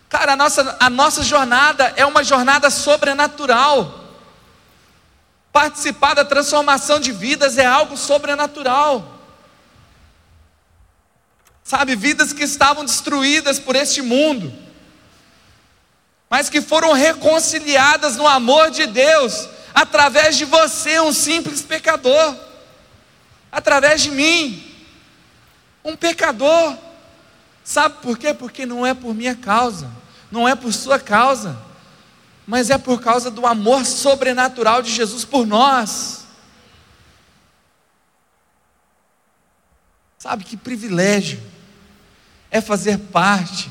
Cara, 0.08 0.32
a 0.32 0.36
nossa, 0.36 0.76
a 0.80 0.90
nossa 0.90 1.22
jornada 1.22 1.92
é 1.96 2.04
uma 2.04 2.24
jornada 2.24 2.70
sobrenatural. 2.70 4.02
Participar 5.52 6.14
da 6.14 6.24
transformação 6.24 6.98
de 6.98 7.12
vidas 7.12 7.58
é 7.58 7.66
algo 7.66 7.96
sobrenatural. 7.96 9.20
Sabe, 11.62 11.96
vidas 11.96 12.32
que 12.32 12.42
estavam 12.42 12.84
destruídas 12.84 13.58
por 13.58 13.74
este 13.74 14.02
mundo, 14.02 14.52
mas 16.28 16.50
que 16.50 16.60
foram 16.60 16.92
reconciliadas 16.92 18.16
no 18.16 18.26
amor 18.26 18.70
de 18.70 18.86
Deus, 18.86 19.48
através 19.72 20.36
de 20.36 20.44
você, 20.44 21.00
um 21.00 21.12
simples 21.12 21.62
pecador, 21.62 22.36
através 23.54 24.02
de 24.02 24.10
mim, 24.10 24.62
um 25.84 25.96
pecador. 25.96 26.76
Sabe 27.62 28.02
por 28.02 28.18
quê? 28.18 28.34
Porque 28.34 28.66
não 28.66 28.84
é 28.84 28.92
por 28.92 29.14
minha 29.14 29.34
causa, 29.34 29.90
não 30.30 30.46
é 30.46 30.54
por 30.54 30.72
sua 30.72 30.98
causa 30.98 31.64
mas 32.46 32.70
é 32.70 32.76
por 32.76 33.00
causa 33.00 33.30
do 33.30 33.46
amor 33.46 33.84
sobrenatural 33.86 34.82
de 34.82 34.90
Jesus 34.90 35.24
por 35.24 35.46
nós. 35.46 36.24
Sabe 40.18 40.44
que 40.44 40.56
privilégio 40.56 41.40
é 42.50 42.60
fazer 42.60 42.98
parte 42.98 43.70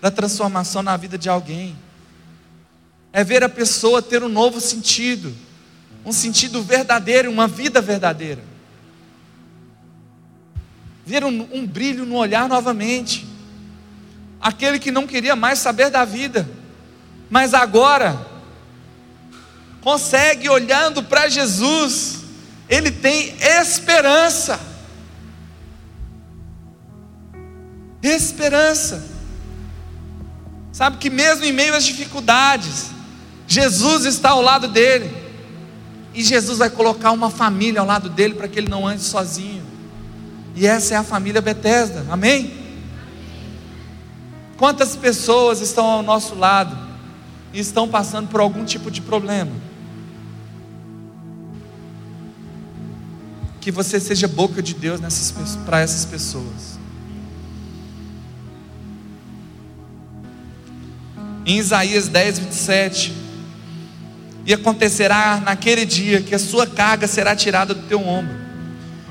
da 0.00 0.10
transformação 0.10 0.82
na 0.82 0.96
vida 0.96 1.16
de 1.16 1.28
alguém. 1.28 1.76
é 3.12 3.24
ver 3.24 3.42
a 3.42 3.48
pessoa 3.48 4.02
ter 4.02 4.22
um 4.22 4.28
novo 4.28 4.60
sentido, 4.60 5.34
um 6.04 6.12
sentido 6.12 6.62
verdadeiro, 6.62 7.30
uma 7.30 7.48
vida 7.48 7.80
verdadeira. 7.80 8.42
Ver 11.06 11.24
um, 11.24 11.48
um 11.52 11.64
brilho 11.64 12.04
no 12.04 12.16
olhar 12.16 12.48
novamente. 12.48 13.24
Aquele 14.40 14.80
que 14.80 14.90
não 14.90 15.06
queria 15.06 15.36
mais 15.36 15.60
saber 15.60 15.88
da 15.88 16.04
vida, 16.04 16.48
mas 17.30 17.54
agora 17.54 18.26
consegue 19.80 20.48
olhando 20.48 21.00
para 21.04 21.28
Jesus, 21.28 22.18
ele 22.68 22.90
tem 22.90 23.36
esperança. 23.40 24.58
Esperança. 28.02 29.06
Sabe 30.72 30.98
que 30.98 31.08
mesmo 31.08 31.44
em 31.44 31.52
meio 31.52 31.74
às 31.74 31.84
dificuldades, 31.84 32.90
Jesus 33.46 34.04
está 34.04 34.30
ao 34.30 34.42
lado 34.42 34.68
dele. 34.68 35.10
E 36.12 36.22
Jesus 36.22 36.58
vai 36.58 36.68
colocar 36.68 37.12
uma 37.12 37.30
família 37.30 37.80
ao 37.80 37.86
lado 37.86 38.08
dele 38.08 38.34
para 38.34 38.48
que 38.48 38.58
ele 38.58 38.68
não 38.68 38.86
ande 38.86 39.02
sozinho. 39.02 39.64
E 40.56 40.66
essa 40.66 40.94
é 40.94 40.96
a 40.96 41.04
família 41.04 41.42
Bethesda. 41.42 42.06
Amém? 42.08 42.50
Quantas 44.56 44.96
pessoas 44.96 45.60
estão 45.60 45.84
ao 45.84 46.02
nosso 46.02 46.34
lado 46.34 46.74
e 47.52 47.60
estão 47.60 47.86
passando 47.86 48.28
por 48.28 48.40
algum 48.40 48.64
tipo 48.64 48.90
de 48.90 49.02
problema? 49.02 49.52
Que 53.60 53.70
você 53.70 54.00
seja 54.00 54.26
boca 54.26 54.62
de 54.62 54.72
Deus 54.72 54.98
para 55.66 55.80
essas 55.80 56.06
pessoas. 56.06 56.78
Em 61.44 61.58
Isaías 61.58 62.08
10, 62.08 62.38
27, 62.38 63.14
e 64.46 64.54
acontecerá 64.54 65.40
naquele 65.44 65.84
dia 65.84 66.22
que 66.22 66.34
a 66.34 66.38
sua 66.38 66.66
carga 66.66 67.06
será 67.06 67.36
tirada 67.36 67.74
do 67.74 67.82
teu 67.82 68.00
ombro, 68.00 68.34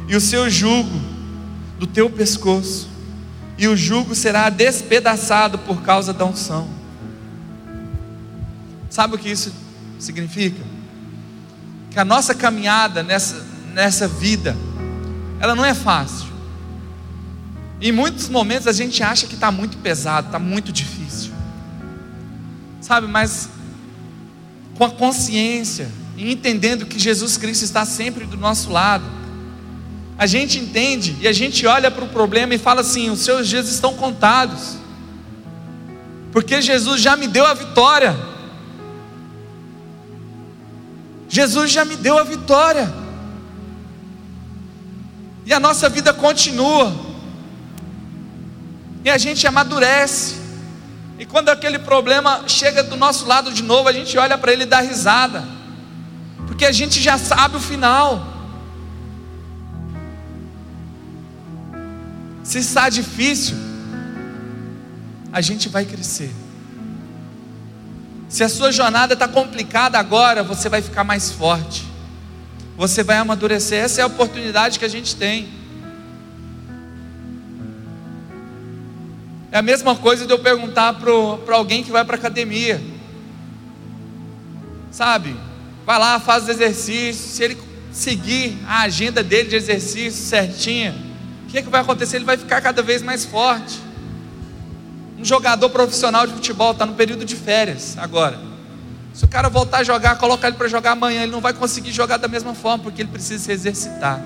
e 0.09 0.15
o 0.15 0.21
seu 0.21 0.49
jugo 0.49 1.14
do 1.77 1.87
teu 1.87 2.09
pescoço, 2.09 2.89
e 3.57 3.67
o 3.67 3.75
jugo 3.75 4.13
será 4.13 4.49
despedaçado 4.49 5.57
por 5.59 5.81
causa 5.81 6.13
da 6.13 6.25
unção. 6.25 6.67
Sabe 8.89 9.15
o 9.15 9.17
que 9.17 9.29
isso 9.29 9.53
significa? 9.99 10.61
Que 11.91 11.99
a 11.99 12.05
nossa 12.05 12.33
caminhada 12.33 13.03
nessa, 13.03 13.45
nessa 13.73 14.07
vida, 14.07 14.55
ela 15.39 15.55
não 15.55 15.65
é 15.65 15.73
fácil. 15.73 16.27
Em 17.81 17.91
muitos 17.91 18.29
momentos 18.29 18.67
a 18.67 18.73
gente 18.73 19.03
acha 19.03 19.27
que 19.27 19.35
está 19.35 19.51
muito 19.51 19.77
pesado, 19.77 20.27
está 20.27 20.39
muito 20.39 20.71
difícil. 20.71 21.31
Sabe, 22.81 23.07
mas 23.07 23.49
com 24.77 24.85
a 24.85 24.91
consciência 24.91 25.89
e 26.17 26.31
entendendo 26.31 26.85
que 26.85 26.97
Jesus 26.97 27.37
Cristo 27.37 27.63
está 27.63 27.85
sempre 27.85 28.25
do 28.25 28.37
nosso 28.37 28.69
lado, 28.69 29.03
a 30.17 30.25
gente 30.25 30.57
entende 30.59 31.17
e 31.19 31.27
a 31.27 31.33
gente 31.33 31.67
olha 31.67 31.91
para 31.91 32.03
o 32.03 32.07
problema 32.07 32.53
e 32.53 32.57
fala 32.57 32.81
assim: 32.81 33.09
os 33.09 33.19
seus 33.19 33.47
dias 33.47 33.67
estão 33.67 33.93
contados, 33.95 34.77
porque 36.31 36.61
Jesus 36.61 37.01
já 37.01 37.15
me 37.15 37.27
deu 37.27 37.45
a 37.45 37.53
vitória. 37.53 38.15
Jesus 41.27 41.71
já 41.71 41.83
me 41.83 41.97
deu 41.97 42.17
a 42.17 42.23
vitória, 42.23 42.93
e 45.45 45.51
a 45.51 45.59
nossa 45.59 45.89
vida 45.89 46.13
continua, 46.13 46.95
e 49.03 49.09
a 49.09 49.17
gente 49.17 49.45
amadurece, 49.45 50.35
e 51.19 51.25
quando 51.25 51.49
aquele 51.49 51.79
problema 51.79 52.43
chega 52.47 52.83
do 52.83 52.95
nosso 52.95 53.25
lado 53.25 53.51
de 53.51 53.63
novo, 53.63 53.89
a 53.89 53.91
gente 53.91 54.17
olha 54.17 54.37
para 54.37 54.53
ele 54.53 54.63
e 54.63 54.67
dá 54.67 54.79
risada, 54.79 55.43
porque 56.47 56.63
a 56.63 56.71
gente 56.71 57.01
já 57.01 57.17
sabe 57.17 57.57
o 57.57 57.59
final. 57.59 58.34
Se 62.45 62.59
está 62.59 62.89
difícil, 62.89 63.57
a 65.33 65.41
gente 65.41 65.67
vai 65.67 65.83
crescer. 65.83 66.31
Se 68.29 68.43
a 68.43 68.47
sua 68.49 68.71
jornada 68.71 69.15
está 69.15 69.27
complicada 69.27 69.97
agora, 69.97 70.43
você 70.43 70.69
vai 70.69 70.79
ficar 70.79 71.03
mais 71.03 71.31
forte, 71.31 71.83
você 72.77 73.03
vai 73.03 73.17
amadurecer. 73.17 73.83
Essa 73.83 74.01
é 74.01 74.03
a 74.03 74.07
oportunidade 74.07 74.77
que 74.77 74.85
a 74.85 74.87
gente 74.87 75.15
tem. 75.15 75.49
É 79.51 79.57
a 79.57 79.63
mesma 79.63 79.95
coisa 79.95 80.27
de 80.27 80.31
eu 80.31 80.37
perguntar 80.37 80.93
para 80.93 81.55
alguém 81.55 81.83
que 81.83 81.91
vai 81.91 82.05
para 82.05 82.15
academia. 82.15 82.79
Sabe? 84.91 85.35
Vai 85.83 85.97
lá, 85.97 86.19
faz 86.19 86.43
os 86.43 86.49
exercícios. 86.49 87.31
Se 87.31 87.43
ele 87.43 87.57
seguir 87.91 88.55
a 88.67 88.81
agenda 88.81 89.23
dele 89.23 89.49
de 89.49 89.55
exercício 89.55 90.23
certinha, 90.23 91.04
que, 91.55 91.63
que 91.63 91.69
vai 91.69 91.81
acontecer? 91.81 92.17
Ele 92.17 92.25
vai 92.25 92.37
ficar 92.37 92.61
cada 92.61 92.81
vez 92.81 93.01
mais 93.01 93.23
forte. 93.23 93.79
Um 95.17 95.23
jogador 95.23 95.69
profissional 95.69 96.27
de 96.27 96.33
futebol 96.33 96.71
está 96.71 96.85
no 96.85 96.93
período 96.93 97.23
de 97.23 97.35
férias 97.35 97.97
agora. 97.97 98.37
Se 99.13 99.23
o 99.23 99.27
cara 99.27 99.47
voltar 99.47 99.77
a 99.77 99.83
jogar, 99.83 100.17
colocar 100.17 100.49
ele 100.49 100.57
para 100.57 100.67
jogar 100.67 100.91
amanhã, 100.91 101.23
ele 101.23 101.31
não 101.31 101.39
vai 101.39 101.53
conseguir 101.53 101.93
jogar 101.93 102.17
da 102.17 102.27
mesma 102.27 102.53
forma, 102.53 102.83
porque 102.83 103.01
ele 103.01 103.09
precisa 103.09 103.41
se 103.41 103.51
exercitar. 103.51 104.21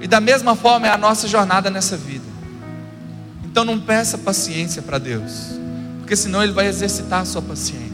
E 0.00 0.06
da 0.06 0.20
mesma 0.20 0.54
forma 0.54 0.86
é 0.86 0.90
a 0.90 0.98
nossa 0.98 1.26
jornada 1.26 1.68
nessa 1.68 1.96
vida. 1.96 2.24
Então 3.44 3.64
não 3.64 3.80
peça 3.80 4.16
paciência 4.16 4.80
para 4.80 4.98
Deus, 4.98 5.58
porque 5.98 6.14
senão 6.14 6.40
Ele 6.40 6.52
vai 6.52 6.68
exercitar 6.68 7.22
a 7.22 7.24
sua 7.24 7.42
paciência. 7.42 7.87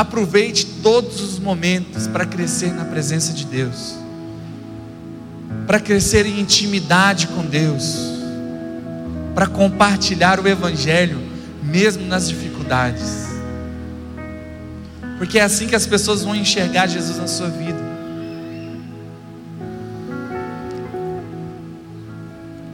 Aproveite 0.00 0.64
todos 0.82 1.20
os 1.20 1.38
momentos 1.38 2.06
para 2.06 2.24
crescer 2.24 2.72
na 2.72 2.86
presença 2.86 3.34
de 3.34 3.44
Deus, 3.44 3.96
para 5.66 5.78
crescer 5.78 6.24
em 6.24 6.40
intimidade 6.40 7.26
com 7.26 7.44
Deus, 7.44 7.98
para 9.34 9.46
compartilhar 9.46 10.40
o 10.40 10.48
Evangelho, 10.48 11.20
mesmo 11.62 12.06
nas 12.06 12.30
dificuldades, 12.30 13.26
porque 15.18 15.38
é 15.38 15.42
assim 15.42 15.66
que 15.66 15.76
as 15.76 15.84
pessoas 15.86 16.22
vão 16.22 16.34
enxergar 16.34 16.86
Jesus 16.86 17.18
na 17.18 17.26
sua 17.26 17.50
vida. 17.50 17.78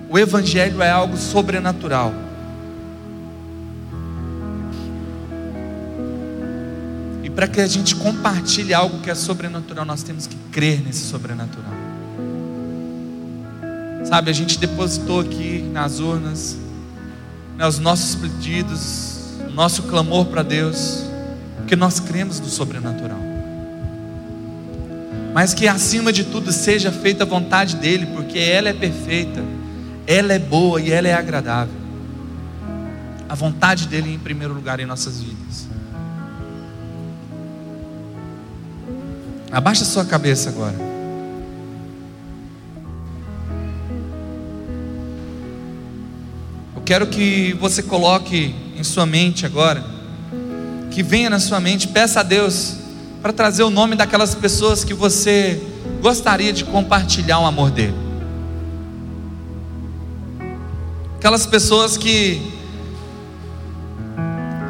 O 0.09 0.17
Evangelho 0.17 0.81
é 0.81 0.93
algo 0.93 1.17
sobrenatural. 1.17 2.26
Para 7.37 7.47
que 7.47 7.61
a 7.61 7.67
gente 7.69 7.95
compartilhe 7.95 8.75
algo 8.75 8.99
que 9.01 9.11
é 9.11 9.15
sobrenatural, 9.15 9.85
nós 9.85 10.03
temos 10.03 10.27
que 10.27 10.35
crer 10.51 10.83
nesse 10.83 11.05
sobrenatural. 11.05 11.73
Sabe, 14.05 14.31
a 14.31 14.33
gente 14.33 14.59
depositou 14.59 15.21
aqui 15.21 15.69
nas 15.73 16.01
urnas 16.01 16.57
né, 17.57 17.67
os 17.67 17.79
nossos 17.79 18.17
pedidos, 18.17 19.37
o 19.49 19.53
nosso 19.53 19.85
clamor 19.85 20.27
para 20.27 20.43
Deus, 20.43 21.05
porque 21.59 21.77
nós 21.77 22.01
cremos 22.01 22.41
no 22.41 22.49
sobrenatural. 22.49 23.21
Mas 25.33 25.55
que 25.55 25.69
acima 25.69 26.13
de 26.13 26.25
tudo 26.25 26.51
seja 26.51 26.91
feita 26.91 27.23
a 27.23 27.27
vontade 27.27 27.77
dEle, 27.77 28.07
porque 28.07 28.39
ela 28.39 28.71
é 28.71 28.73
perfeita 28.73 29.43
ela 30.07 30.33
é 30.33 30.39
boa 30.39 30.81
e 30.81 30.93
ela 30.93 31.09
é 31.09 31.13
agradável. 31.13 31.75
A 33.29 33.35
vontade 33.35 33.89
dele 33.89 34.15
em 34.15 34.19
primeiro 34.19 34.55
lugar 34.55 34.79
em 34.79 34.87
nossas 34.87 35.21
vidas. 35.21 35.67
Abaixa 39.57 39.87
sua 39.87 40.05
cabeça 40.05 40.51
agora. 40.51 40.75
Eu 46.77 46.83
quero 46.83 47.07
que 47.07 47.55
você 47.55 47.83
coloque 47.83 48.55
em 48.77 48.85
sua 48.85 49.07
mente 49.07 49.47
agora, 49.47 49.83
que 50.91 51.03
venha 51.03 51.31
na 51.31 51.39
sua 51.39 51.59
mente, 51.59 51.89
peça 51.89 52.21
a 52.21 52.23
Deus 52.23 52.75
para 53.23 53.33
trazer 53.33 53.63
o 53.63 53.71
nome 53.71 53.97
daquelas 53.97 54.35
pessoas 54.35 54.85
que 54.85 54.93
você 54.93 55.59
gostaria 56.03 56.53
de 56.53 56.63
compartilhar 56.63 57.39
o 57.39 57.47
amor 57.47 57.71
dele. 57.71 57.97
aquelas 61.17 61.47
pessoas 61.47 61.97
que 61.97 62.53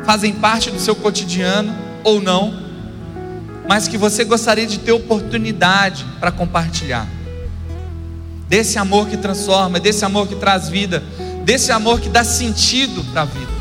fazem 0.05 0.33
parte 0.33 0.71
do 0.71 0.79
seu 0.79 0.95
cotidiano 0.95 1.75
ou 2.05 2.23
não, 2.23 2.66
mas 3.69 3.89
que 3.89 3.99
você 3.99 4.25
gostaria 4.25 4.67
de 4.67 4.79
ter 4.79 4.93
oportunidade 4.93 6.05
para 6.21 6.31
compartilhar. 6.31 7.09
Desse 8.49 8.79
amor 8.79 9.09
que 9.09 9.17
transforma, 9.17 9.81
desse 9.81 10.05
amor 10.05 10.29
que 10.29 10.37
traz 10.37 10.69
vida, 10.69 11.03
desse 11.45 11.73
amor 11.73 12.01
que 12.01 12.09
dá 12.09 12.25
sentido 12.25 13.05
para 13.13 13.23
a 13.23 13.25
vida. 13.25 13.57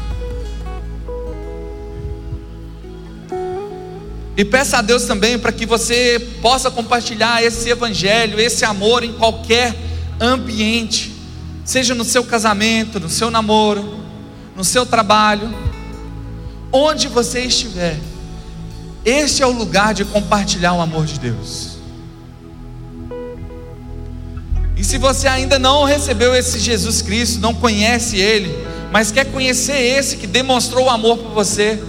E 4.38 4.44
peça 4.44 4.80
a 4.80 4.82
Deus 4.82 5.06
também 5.06 5.40
para 5.40 5.52
que 5.52 5.66
você 5.66 6.20
possa 6.42 6.70
compartilhar 6.70 7.42
esse 7.42 7.70
evangelho, 7.70 8.40
esse 8.40 8.66
amor 8.66 9.04
em 9.04 9.14
qualquer 9.14 9.74
ambiente 10.20 11.16
seja 11.64 11.96
no 11.96 12.04
seu 12.04 12.24
casamento, 12.24 13.00
no 13.00 13.10
seu 13.10 13.32
namoro, 13.32 14.00
no 14.56 14.64
seu 14.64 14.86
trabalho, 14.86 15.54
onde 16.72 17.08
você 17.08 17.42
estiver, 17.42 17.98
este 19.06 19.44
é 19.44 19.46
o 19.46 19.52
lugar 19.52 19.94
de 19.94 20.04
compartilhar 20.04 20.74
o 20.74 20.82
amor 20.82 21.06
de 21.06 21.20
Deus. 21.20 21.78
E 24.76 24.84
se 24.84 24.98
você 24.98 25.28
ainda 25.28 25.60
não 25.60 25.84
recebeu 25.84 26.36
esse 26.36 26.60
Jesus 26.60 27.04
Cristo, 27.04 27.40
não 27.40 27.54
conhece 27.54 28.18
Ele, 28.18 28.54
mas 28.92 29.12
quer 29.12 29.26
conhecer 29.26 29.78
esse 29.78 30.18
que 30.18 30.26
demonstrou 30.26 30.86
o 30.86 30.90
amor 30.90 31.20
por 31.20 31.32
você, 31.32 31.80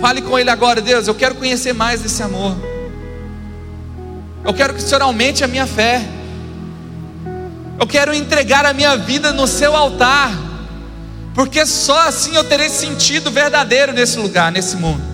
fale 0.00 0.22
com 0.22 0.38
Ele 0.38 0.48
agora, 0.48 0.80
Deus, 0.80 1.08
eu 1.08 1.14
quero 1.14 1.34
conhecer 1.34 1.74
mais 1.74 2.00
desse 2.00 2.22
amor. 2.22 2.56
Eu 4.44 4.54
quero 4.54 4.74
que 4.74 4.80
o 4.80 4.82
Senhor 4.82 5.02
aumente 5.02 5.42
a 5.42 5.48
minha 5.48 5.66
fé. 5.66 6.06
Eu 7.80 7.86
quero 7.86 8.14
entregar 8.14 8.64
a 8.64 8.72
minha 8.72 8.96
vida 8.96 9.32
no 9.32 9.48
seu 9.48 9.74
altar, 9.74 10.32
porque 11.34 11.66
só 11.66 12.06
assim 12.06 12.36
eu 12.36 12.44
terei 12.44 12.68
sentido 12.68 13.30
verdadeiro 13.30 13.92
nesse 13.92 14.18
lugar, 14.18 14.52
nesse 14.52 14.76
mundo. 14.76 15.13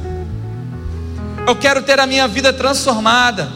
Eu 1.50 1.56
quero 1.56 1.82
ter 1.82 1.98
a 1.98 2.06
minha 2.06 2.28
vida 2.28 2.52
transformada. 2.52 3.50